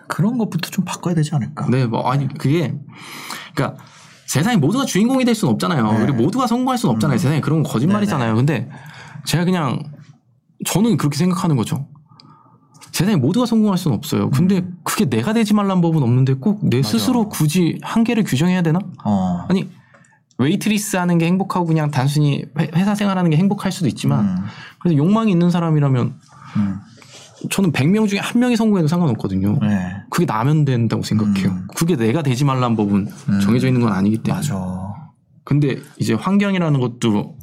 그런 0.08 0.38
것부터 0.38 0.70
좀 0.70 0.86
바꿔야 0.86 1.16
되지 1.16 1.34
않을까? 1.34 1.68
네, 1.70 1.86
뭐 1.88 2.10
아니 2.12 2.28
그게 2.28 2.76
그러니까 3.56 3.82
세상에 4.28 4.58
모두가 4.58 4.86
주인공이 4.86 5.24
될 5.26 5.36
수는 5.36 5.54
없잖아요. 5.54 5.92
네. 5.94 6.00
그리고 6.00 6.18
모두가 6.24 6.48
성공할 6.48 6.78
수는 6.78 6.96
없잖아요. 6.96 7.16
음. 7.16 7.18
세상에 7.18 7.42
그런 7.42 7.64
건 7.64 7.72
거짓말이잖아요. 7.72 8.36
근데 8.36 8.70
제가 9.26 9.46
그냥 9.46 9.80
저는 10.66 10.98
그렇게 10.98 11.18
생각하는 11.18 11.56
거죠. 11.56 11.88
세상에 12.92 13.18
모두가 13.18 13.46
성공할 13.46 13.78
수는 13.78 13.98
없어요. 13.98 14.30
근데 14.30 14.66
그게 14.84 15.06
내가 15.06 15.34
되지 15.34 15.54
말란 15.54 15.82
법은 15.82 16.02
없는데 16.02 16.36
꼭내 16.36 16.78
음. 16.78 16.84
스스로 16.84 17.30
굳이 17.30 17.78
한계를 17.82 18.24
규정해야 18.24 18.62
되나? 18.62 18.80
어. 19.04 19.46
아니 19.50 19.70
웨이트리스 20.38 20.98
하는 20.98 21.18
게 21.18 21.26
행복하고 21.28 21.66
그냥 21.66 21.92
단순히 21.92 22.46
회- 22.60 22.70
회사 22.76 22.94
생활하는 22.96 23.30
게 23.32 23.38
행복할 23.38 23.72
수도 23.72 23.88
있지만 23.88 24.26
음. 24.26 24.36
그래서 24.80 24.98
욕망이 24.98 25.32
있는 25.32 25.50
사람이라면 25.50 26.20
음. 26.58 26.80
저는 27.50 27.72
100명 27.72 28.08
중에 28.08 28.20
한 28.20 28.40
명이 28.40 28.56
성공해도 28.56 28.88
상관없거든요. 28.88 29.60
네. 29.62 29.92
그게 30.10 30.26
나면 30.26 30.66
된다고 30.66 31.04
생각해요. 31.04 31.50
음. 31.50 31.68
그게 31.76 31.96
내가 31.96 32.22
되지 32.24 32.44
말란 32.44 32.76
법은 32.76 33.08
음. 33.30 33.40
정해져 33.40 33.68
있는 33.68 33.82
건 33.82 33.92
아니기 33.94 34.18
때문에. 34.20 34.42
맞아. 34.42 34.56
근데 35.44 35.78
이제 35.98 36.14
환경이라는 36.16 36.80
것도 36.80 37.38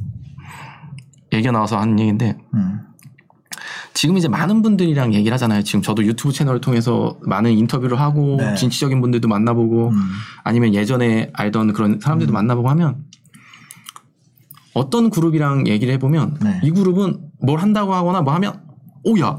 얘기가 1.33 1.53
나와서 1.53 1.79
하는 1.79 1.99
얘기인데 2.01 2.37
음. 2.55 2.81
지금 4.03 4.19
이제 4.19 4.27
많은 4.27 4.63
분들이랑 4.63 5.15
얘기를 5.15 5.33
하잖아요. 5.35 5.63
지금 5.63 5.81
저도 5.81 6.05
유튜브 6.05 6.33
채널을 6.33 6.61
통해서 6.61 7.17
많은 7.25 7.53
인터뷰를 7.53 8.01
하고 8.01 8.35
네. 8.37 8.53
진취적인 8.57 9.01
분들도 9.01 9.29
만나보고 9.29 9.91
음. 9.91 10.11
아니면 10.43 10.75
예전에 10.75 11.31
알던 11.33 11.73
그런 11.73 12.01
사람들도 12.01 12.33
만나보고 12.33 12.69
하면 12.71 13.05
어떤 14.75 15.09
그룹이랑 15.09 15.69
얘기를 15.69 15.95
해보면 15.95 16.39
네. 16.43 16.61
이 16.65 16.73
그룹은 16.73 17.21
뭘 17.43 17.61
한다고 17.61 17.95
하거나 17.95 18.23
뭐 18.23 18.35
하면 18.35 18.61
오야 19.05 19.39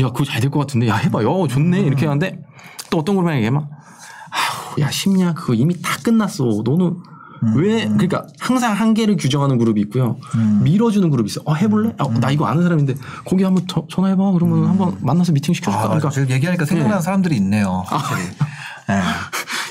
야 0.00 0.08
그거 0.08 0.24
잘 0.24 0.40
될 0.40 0.48
것 0.50 0.60
같은데 0.60 0.88
야 0.88 0.96
해봐 0.96 1.22
야 1.22 1.26
좋네 1.50 1.82
이렇게 1.82 2.06
하는데 2.06 2.42
또 2.90 3.00
어떤 3.00 3.16
그룹이랑 3.16 3.36
얘기하면 3.36 3.68
아우 4.30 4.80
야 4.80 4.90
쉽냐 4.90 5.34
그거 5.34 5.52
이미 5.52 5.74
다 5.82 5.98
끝났어 6.02 6.62
너는 6.64 6.96
왜 7.56 7.84
그러니까 7.86 8.26
항상 8.38 8.74
한계를 8.74 9.16
규정하는 9.16 9.56
그룹이 9.58 9.80
있고요 9.82 10.18
음. 10.34 10.60
밀어주는 10.62 11.08
그룹이 11.08 11.28
있어 11.28 11.40
어 11.46 11.54
해볼래 11.54 11.94
어, 11.98 12.10
나 12.20 12.30
이거 12.30 12.46
아는 12.46 12.62
사람인데 12.62 12.94
거기 13.24 13.44
한번 13.44 13.64
저- 13.66 13.86
전화해봐 13.88 14.32
그러면 14.32 14.66
한번 14.68 14.96
만나서 15.00 15.32
미팅 15.32 15.54
시켜줄까 15.54 15.84
아. 15.84 15.88
그러니까 15.88 16.10
지금 16.10 16.28
얘기하니까 16.30 16.64
생각나는 16.66 17.00
사람들이 17.02 17.36
있네요. 17.36 17.82
확실히. 17.86 18.22
네. 18.88 19.00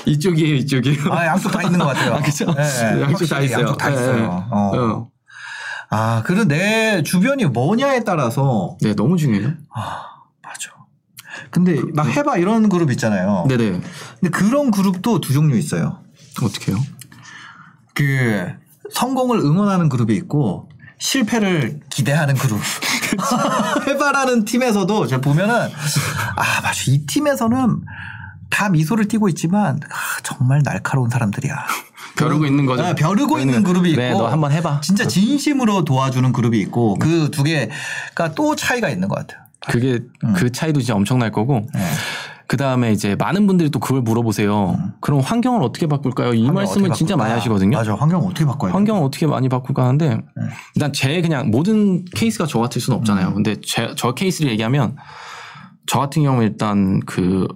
이쪽이에요 0.06 0.54
이쪽이에요 0.56 1.12
아, 1.12 1.26
양쪽 1.26 1.52
다 1.52 1.62
있는 1.62 1.78
것 1.78 1.86
같아요. 1.86 2.14
아, 2.16 2.20
그죠? 2.22 2.46
네, 2.54 3.02
양쪽 3.02 3.26
다 3.28 3.40
있어요. 3.40 3.60
양쪽 3.60 3.78
다 3.78 3.88
네, 3.88 3.94
있어요. 3.94 4.16
네. 4.16 4.24
어. 4.26 4.48
어. 4.50 5.08
아, 5.90 6.22
그리고 6.24 6.44
내 6.44 7.02
주변이 7.02 7.44
뭐냐에 7.44 8.04
따라서 8.04 8.76
네, 8.80 8.94
너무 8.94 9.16
중요해요. 9.16 9.50
아, 9.74 10.02
맞아. 10.42 10.70
근데 11.50 11.80
막 11.94 12.06
해봐 12.08 12.36
이런 12.38 12.68
그룹 12.68 12.90
있잖아요. 12.92 13.44
네네. 13.48 13.80
근데 14.20 14.30
그런 14.30 14.70
그룹도 14.70 15.20
두 15.20 15.32
종류 15.32 15.56
있어요. 15.56 15.98
어떻게 16.42 16.72
해요? 16.72 16.80
그 18.00 18.46
성공을 18.92 19.38
응원하는 19.40 19.88
그룹이 19.88 20.14
있고 20.16 20.68
실패를 20.98 21.80
기대하는 21.90 22.34
그룹. 22.34 22.58
해봐라는 23.86 24.44
팀에서도 24.44 25.06
제가 25.06 25.20
보면은 25.20 25.54
아 25.54 26.60
맞아 26.62 26.82
이 26.88 27.04
팀에서는 27.06 27.80
다 28.48 28.68
미소를 28.68 29.06
띠고 29.08 29.28
있지만 29.30 29.76
아, 29.90 30.20
정말 30.22 30.62
날카로운 30.62 31.08
사람들이야. 31.10 31.54
벼르고 32.16 32.44
있는 32.46 32.66
거죠. 32.66 32.84
아, 32.84 32.94
벼르고 32.94 33.38
있는 33.38 33.62
그룹이 33.62 33.90
있고 33.90 34.00
네, 34.00 34.10
너 34.12 34.26
한번 34.26 34.52
해봐. 34.52 34.80
진짜 34.82 35.06
진심으로 35.06 35.84
도와주는 35.84 36.32
그룹이 36.32 36.58
있고 36.60 36.96
그 36.98 37.30
두 37.30 37.42
개가 37.44 38.34
또 38.34 38.56
차이가 38.56 38.88
있는 38.88 39.08
것 39.08 39.14
같아요. 39.16 39.40
그게 39.68 40.00
그 40.36 40.50
차이도 40.50 40.80
진짜 40.80 40.94
엄청날 40.94 41.30
거고. 41.30 41.58
음. 41.58 41.66
네. 41.74 41.80
그 42.50 42.56
다음에 42.56 42.90
이제 42.90 43.14
많은 43.14 43.46
분들이 43.46 43.70
또 43.70 43.78
그걸 43.78 44.02
물어보세요. 44.02 44.76
그럼 45.00 45.20
환경을 45.20 45.62
어떻게 45.62 45.86
바꿀까요? 45.86 46.34
이 46.34 46.48
음. 46.48 46.52
말씀을 46.52 46.92
진짜? 46.94 47.16
많이 47.16 47.32
하시거든요. 47.32 47.76
맞아. 47.76 47.94
환경 47.94 48.22
어떻게 48.22 48.44
바꿔야 48.44 48.72
돼? 48.72 48.74
환경을 48.74 49.04
어떻게 49.04 49.24
많이 49.28 49.48
바꿀까 49.48 49.84
하는데 49.84 50.16
네. 50.16 50.22
일단 50.74 50.92
제 50.92 51.22
그냥 51.22 51.52
모든 51.52 52.04
케이스가 52.06 52.46
저 52.46 52.58
같을 52.58 52.80
수는 52.80 52.96
음. 52.96 52.98
없잖아요. 52.98 53.34
근데 53.34 53.54
제, 53.64 53.94
저 53.96 54.14
케이스를 54.14 54.50
얘기하면 54.50 54.96
저 55.86 56.00
같은 56.00 56.24
경우 56.24 56.42
일단 56.42 56.98
그 57.06 57.46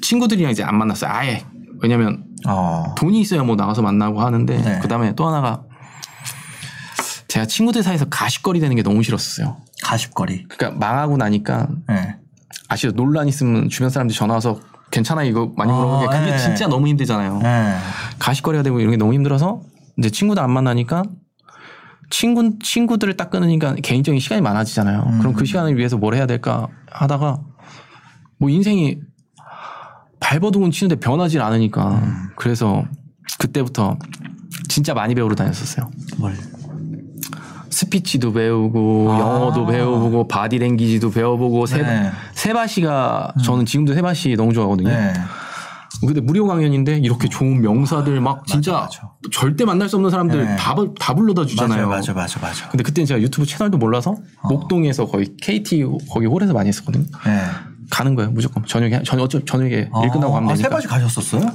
친구들이랑 0.00 0.52
이제 0.52 0.62
안 0.62 0.78
만났어요. 0.78 1.10
아예. 1.10 1.44
왜냐면 1.82 2.22
어. 2.46 2.94
돈이 2.96 3.20
있어야 3.20 3.42
뭐 3.42 3.56
나가서 3.56 3.82
만나고 3.82 4.20
하는데 4.20 4.62
네. 4.62 4.78
그 4.80 4.86
다음에 4.86 5.16
또 5.16 5.26
하나가 5.26 5.64
제가 7.26 7.46
친구들 7.46 7.82
사이에서 7.82 8.04
가십거리 8.04 8.60
되는 8.60 8.76
게 8.76 8.84
너무 8.84 9.02
싫었어요. 9.02 9.56
가십거리. 9.82 10.44
그러니까 10.44 10.78
망하고 10.78 11.16
나니까 11.16 11.66
네. 11.88 12.18
아시죠? 12.68 12.92
논란 12.92 13.28
있으면 13.28 13.68
주변 13.68 13.90
사람들이 13.90 14.16
전화 14.16 14.34
와서 14.34 14.58
괜찮아 14.90 15.24
이거 15.24 15.52
많이 15.56 15.70
어, 15.72 15.74
물어보는 15.74 16.10
게 16.10 16.18
그게 16.18 16.30
네. 16.32 16.38
진짜 16.38 16.66
너무 16.66 16.86
힘들잖아요. 16.88 17.38
네. 17.38 17.76
가십거리가 18.18 18.62
되고 18.62 18.80
이런 18.80 18.92
게 18.92 18.96
너무 18.96 19.12
힘들어서 19.12 19.60
이제 19.98 20.10
친구들 20.10 20.42
안 20.42 20.50
만나니까 20.50 21.02
친구 22.10 22.58
친구들을 22.62 23.16
딱 23.16 23.30
끊으니까 23.30 23.74
개인적인 23.74 24.20
시간이 24.20 24.40
많아지잖아요. 24.42 25.04
음. 25.06 25.18
그럼 25.18 25.32
그 25.34 25.44
시간을 25.44 25.76
위해서 25.76 25.96
뭘 25.96 26.14
해야 26.14 26.26
될까 26.26 26.68
하다가 26.90 27.40
뭐 28.38 28.50
인생이 28.50 28.98
발버둥은 30.20 30.70
치는데 30.70 31.00
변하지 31.00 31.40
않으니까 31.40 31.90
음. 31.96 32.30
그래서 32.36 32.84
그때부터 33.38 33.98
진짜 34.68 34.94
많이 34.94 35.14
배우러 35.14 35.34
다녔었어요. 35.34 35.90
뭘. 36.18 36.34
스피치도 37.70 38.32
배우고 38.32 39.12
아. 39.12 39.18
영어도 39.18 39.66
배워보고 39.66 40.28
바디랭귀지도 40.28 41.10
배워보고 41.10 41.66
세, 41.66 41.82
네. 41.82 42.10
세바시가 42.54 43.34
저는 43.42 43.64
지금도 43.64 43.94
세바시 43.94 44.36
너무 44.36 44.52
좋아하거든요. 44.52 44.90
네. 44.90 45.12
근데 46.00 46.20
무료 46.20 46.46
강연인데 46.46 46.98
이렇게 46.98 47.28
좋은 47.28 47.62
명사들 47.62 48.20
막 48.20 48.46
진짜 48.46 48.72
맞아. 48.72 49.12
절대 49.32 49.64
만날 49.64 49.88
수 49.88 49.96
없는 49.96 50.10
사람들 50.10 50.44
네. 50.44 50.56
다, 50.56 50.74
불- 50.74 50.92
다 51.00 51.14
불러다 51.14 51.46
주잖아요. 51.46 51.88
맞아, 51.88 52.12
맞아, 52.12 52.38
맞아, 52.40 52.46
맞아. 52.46 52.68
근데 52.68 52.82
그때는 52.82 53.06
제가 53.06 53.20
유튜브 53.22 53.46
채널도 53.46 53.78
몰라서 53.78 54.14
목동에서 54.42 55.06
거의 55.06 55.34
KT 55.40 55.86
거기 56.10 56.26
홀에서 56.26 56.52
많이 56.52 56.68
했었거든요. 56.68 57.04
네. 57.24 57.40
가는 57.90 58.14
거예요 58.14 58.30
무조건 58.32 58.64
저녁에 58.66 59.02
저녁 59.04 59.24
어차피 59.24 59.44
저녁에 59.46 59.70
일 59.76 60.10
끝나고 60.10 60.32
가면 60.32 60.50
아, 60.50 60.54
되니까 60.54 60.68
세바시 60.68 60.88
가셨었어요? 60.88 61.50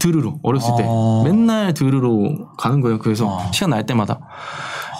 들으러 0.00 0.36
어렸을 0.42 0.72
때 0.78 0.84
어. 0.86 1.22
맨날 1.24 1.74
들으러 1.74 2.48
가는 2.58 2.80
거예요. 2.80 2.98
그래서 2.98 3.28
어. 3.28 3.52
시간 3.52 3.70
날 3.70 3.86
때마다 3.86 4.18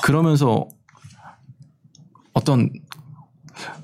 그러면서 0.05 0.67
어떤 2.35 2.71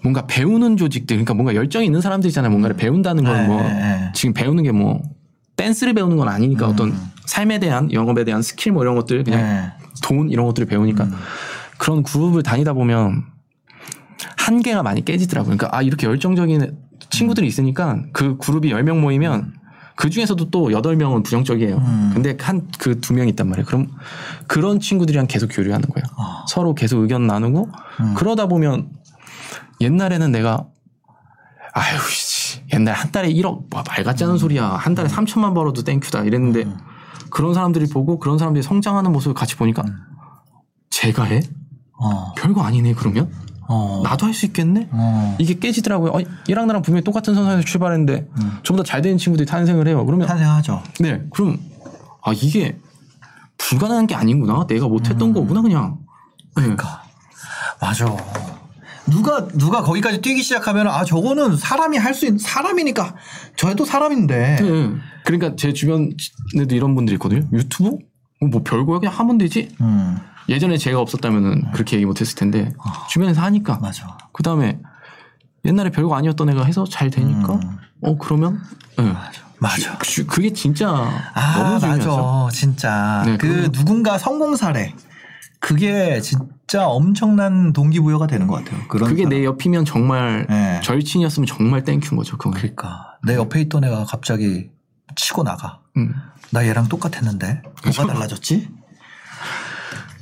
뭔가 0.02 0.26
배우는 0.26 0.76
조직들 0.76 1.16
그러니까 1.16 1.34
뭔가 1.34 1.54
열정이 1.54 1.84
있는 1.86 2.00
사람들 2.00 2.28
있잖아요. 2.28 2.50
뭔가를 2.50 2.76
배운다는 2.76 3.24
건 3.24 3.34
네, 3.34 3.46
뭐 3.46 3.62
네, 3.62 3.68
네. 3.74 4.12
지금 4.14 4.32
배우는 4.34 4.62
게 4.64 4.72
뭐 4.72 5.02
댄스를 5.56 5.92
배우는 5.92 6.16
건 6.16 6.28
아니니까 6.28 6.66
음. 6.66 6.70
어떤 6.72 6.94
삶에 7.26 7.58
대한 7.58 7.92
영업에 7.92 8.24
대한 8.24 8.42
스킬 8.42 8.72
뭐 8.72 8.82
이런 8.84 8.94
것들 8.94 9.24
그냥 9.24 9.40
네. 9.40 9.72
돈 10.02 10.30
이런 10.30 10.46
것들을 10.46 10.66
배우니까 10.68 11.04
음. 11.04 11.12
그런 11.78 12.02
그룹을 12.04 12.42
다니다 12.44 12.72
보면 12.74 13.24
한계가 14.36 14.82
많이 14.82 15.04
깨지더라고요. 15.04 15.56
그러니까 15.56 15.76
아 15.76 15.82
이렇게 15.82 16.06
열정적인 16.06 16.76
친구들이 17.10 17.46
있으니까 17.46 18.02
그 18.12 18.36
그룹이 18.38 18.70
10명 18.72 18.98
모이면 19.00 19.54
그 19.96 20.10
중에서도 20.10 20.50
또 20.50 20.68
8명은 20.68 21.24
부정적이에요. 21.24 21.76
음. 21.76 22.10
근데 22.14 22.36
한 22.40 22.68
그 22.78 23.00
두 23.00 23.14
명 23.14 23.26
있단 23.28 23.48
말이에요. 23.48 23.66
그럼 23.66 23.88
그런 24.46 24.78
친구들이랑 24.78 25.26
계속 25.26 25.48
교류하는 25.48 25.88
거예요. 25.88 26.04
아. 26.16 26.44
서로 26.48 26.74
계속 26.74 27.00
의견 27.00 27.26
나누고 27.26 27.68
음. 28.00 28.14
그러다 28.14 28.46
보면 28.46 28.90
옛날에는 29.80 30.32
내가 30.32 30.66
아유 31.72 31.98
씨 32.10 32.60
옛날 32.72 32.94
한 32.94 33.10
달에 33.12 33.28
1억 33.32 33.64
뭐, 33.70 33.82
말 33.86 34.04
같지 34.04 34.24
않은 34.24 34.38
소리야. 34.38 34.64
한 34.66 34.94
달에 34.94 35.08
3천만 35.08 35.54
벌어도 35.54 35.82
땡큐다 35.84 36.24
이랬는데 36.24 36.62
음. 36.64 36.76
그런 37.30 37.54
사람들이 37.54 37.88
보고 37.88 38.18
그런 38.18 38.38
사람들이 38.38 38.62
성장하는 38.62 39.12
모습을 39.12 39.34
같이 39.34 39.56
보니까 39.56 39.82
제가 40.90 41.24
해? 41.24 41.40
어. 42.00 42.32
별거 42.34 42.62
아니네 42.62 42.94
그러면 42.94 43.30
어. 43.68 44.00
나도 44.02 44.26
할 44.26 44.32
수 44.34 44.46
있겠네. 44.46 44.88
어. 44.92 45.36
이게 45.38 45.58
깨지더라고요. 45.58 46.12
어, 46.12 46.20
얘랑 46.48 46.66
나랑 46.66 46.82
분명히 46.82 47.04
똑같은 47.04 47.34
선상에서 47.34 47.62
출발했는데 47.66 48.28
저보다 48.64 48.82
잘 48.84 49.02
되는 49.02 49.18
친구들이 49.18 49.46
탄생을 49.46 49.86
해요. 49.88 50.04
그러면 50.06 50.26
탄생하죠. 50.26 50.82
네, 51.00 51.22
그럼 51.30 51.58
아 52.22 52.32
이게 52.32 52.78
불가능한 53.58 54.06
게 54.06 54.14
아니구나. 54.14 54.66
내가 54.66 54.88
못했던 54.88 55.32
거구나 55.34 55.60
그냥. 55.60 55.98
네. 56.56 56.62
그러니까 56.62 57.02
맞아. 57.80 58.06
누가 59.10 59.46
누가 59.48 59.82
거기까지 59.82 60.20
뛰기 60.20 60.42
시작하면 60.42 60.88
아 60.88 61.04
저거는 61.04 61.56
사람이 61.56 61.96
할 61.98 62.14
수 62.14 62.26
있는 62.26 62.38
사람이니까 62.38 63.14
저도 63.56 63.84
사람인데 63.84 64.56
네. 64.60 64.90
그러니까 65.24 65.56
제 65.56 65.72
주변에도 65.72 66.74
이런 66.74 66.94
분들이 66.94 67.14
있거든요. 67.14 67.46
유튜브 67.52 67.98
뭐 68.40 68.62
별거야 68.62 68.98
그냥 69.00 69.14
하면 69.14 69.38
되지. 69.38 69.74
음 69.80 70.18
예전에 70.48 70.78
제가 70.78 70.98
없었다면은 71.00 71.72
그렇게 71.72 71.96
얘기 71.96 72.06
못했을 72.06 72.34
텐데 72.36 72.72
주변에서 73.10 73.42
하니까. 73.42 73.78
맞아. 73.82 74.16
그 74.32 74.42
다음에 74.42 74.78
옛날에 75.64 75.90
별거 75.90 76.14
아니었던 76.16 76.48
애가 76.50 76.64
해서 76.64 76.84
잘 76.88 77.10
되니까 77.10 77.54
음. 77.54 77.78
어 78.02 78.16
그러면 78.16 78.60
네. 78.96 79.12
맞아. 79.58 79.98
주- 79.98 80.26
그게 80.26 80.52
진짜 80.52 80.88
아 81.34 81.62
너무 81.62 81.80
중요하죠. 81.80 82.08
맞아 82.44 82.56
진짜 82.56 83.22
네, 83.26 83.36
그 83.36 83.48
그거- 83.48 83.68
누군가 83.72 84.16
성공 84.18 84.56
사례 84.56 84.94
그게 85.60 86.20
진짜 86.20 86.44
엄청난 86.76 87.72
동기부여가 87.72 88.26
되는 88.26 88.46
것 88.46 88.56
같아요. 88.62 88.86
그런 88.88 89.08
그게 89.08 89.22
사람. 89.22 89.38
내 89.38 89.44
옆이면 89.44 89.84
정말 89.86 90.46
네. 90.48 90.80
절친이었으면 90.82 91.46
정말 91.46 91.82
thank 91.84 92.00
you인 92.00 92.16
거죠. 92.16 92.36
그건. 92.36 92.52
그러니까 92.52 93.16
내 93.24 93.34
옆에 93.34 93.60
있던 93.62 93.84
애가 93.84 94.04
갑자기 94.04 94.70
치고 95.16 95.44
나가. 95.44 95.80
음. 95.96 96.14
나 96.50 96.66
얘랑 96.66 96.88
똑같았는데. 96.88 97.62
뭐가 97.84 98.06
달라졌지? 98.12 98.68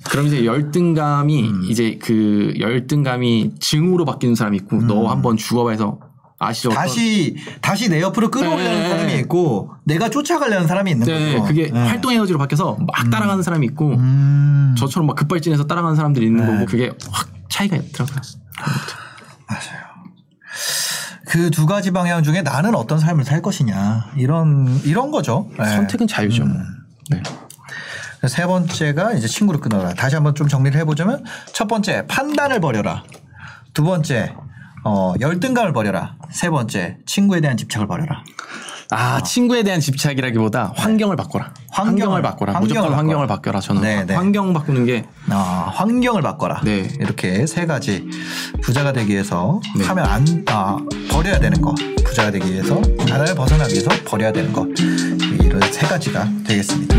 그럼 0.08 0.26
이제 0.26 0.44
열등감이 0.44 1.48
음. 1.48 1.62
이제 1.64 1.98
그 2.00 2.54
열등감이 2.60 3.54
증오로 3.58 4.04
바뀌는 4.04 4.36
사람이 4.36 4.56
있고 4.58 4.82
너 4.82 5.08
한번 5.08 5.36
죽어봐서 5.36 5.98
아시죠? 6.38 6.70
음. 6.70 6.74
다시 6.74 7.36
다시 7.60 7.88
내 7.88 8.00
옆으로 8.00 8.30
끌어오려는 8.30 8.82
네. 8.82 8.88
사람이 8.88 9.14
있고 9.20 9.72
내가 9.84 10.08
쫓아가려는 10.08 10.66
사람이 10.68 10.90
있는 10.92 11.06
네, 11.06 11.32
거죠. 11.32 11.44
그게 11.44 11.70
네. 11.72 11.86
활동 11.86 12.12
에너지로 12.12 12.38
바뀌어서 12.38 12.76
막 12.78 13.10
따라가는 13.10 13.42
사람이 13.42 13.66
있고 13.66 13.94
음. 13.94 14.55
저처럼 14.76 15.06
막 15.06 15.16
급발진해서 15.16 15.66
따라가는 15.66 15.96
사람들이 15.96 16.26
있는 16.26 16.44
네. 16.46 16.52
거고 16.52 16.66
그게 16.66 16.92
확 17.10 17.28
차이가 17.48 17.76
있더라고요. 17.76 18.18
맞아요. 19.48 19.86
그 21.26 21.50
두 21.50 21.66
가지 21.66 21.90
방향 21.90 22.22
중에 22.22 22.42
나는 22.42 22.74
어떤 22.74 22.98
삶을 22.98 23.24
살 23.24 23.42
것이냐 23.42 24.12
이런 24.16 24.80
이런 24.84 25.10
거죠. 25.10 25.50
네. 25.58 25.64
선택은 25.64 26.06
자유죠. 26.06 26.44
뭐. 26.44 26.56
음. 26.56 26.64
네. 27.10 27.22
세 28.28 28.46
번째가 28.46 29.12
이제 29.12 29.28
친구를 29.28 29.60
끊어라. 29.60 29.92
다시 29.94 30.14
한번 30.14 30.34
좀 30.34 30.48
정리를 30.48 30.78
해보자면 30.80 31.24
첫 31.52 31.68
번째 31.68 32.06
판단을 32.06 32.60
버려라. 32.60 33.04
두 33.74 33.82
번째 33.84 34.34
어, 34.84 35.14
열등감을 35.20 35.72
버려라. 35.72 36.16
세 36.30 36.48
번째 36.48 36.98
친구에 37.06 37.40
대한 37.40 37.56
집착을 37.56 37.86
버려라. 37.86 38.22
아 38.90 39.20
친구에 39.22 39.62
대한 39.64 39.80
집착이라기보다 39.80 40.72
환경을 40.76 41.16
바꿔라. 41.16 41.52
환경을, 41.70 42.00
환경을, 42.00 42.22
바꿔라. 42.22 42.52
환경을 42.54 42.60
무조건 42.68 42.82
바꿔라. 42.84 42.98
환경을 42.98 43.26
바꿔라. 43.26 43.60
저는 43.60 43.82
네, 43.82 44.04
네. 44.04 44.14
환경 44.14 44.52
바꾸는 44.52 44.84
게 44.86 45.04
아, 45.28 45.70
환경을 45.74 46.22
바꿔라. 46.22 46.60
네. 46.64 46.88
이렇게 47.00 47.46
세 47.46 47.66
가지 47.66 48.08
부자가 48.62 48.92
되기 48.92 49.12
위해서 49.12 49.60
네. 49.76 49.84
하면 49.84 50.04
안 50.06 50.44
아, 50.48 50.76
버려야 51.10 51.40
되는 51.40 51.60
거. 51.60 51.74
부자가 52.04 52.30
되기 52.30 52.50
위해서 52.52 52.80
바다를 52.98 53.34
벗어나기 53.34 53.72
위해서 53.74 53.90
버려야 54.06 54.32
되는 54.32 54.52
거. 54.52 54.64
이런 55.42 55.60
세 55.72 55.86
가지가 55.86 56.28
되겠습니다. 56.46 56.96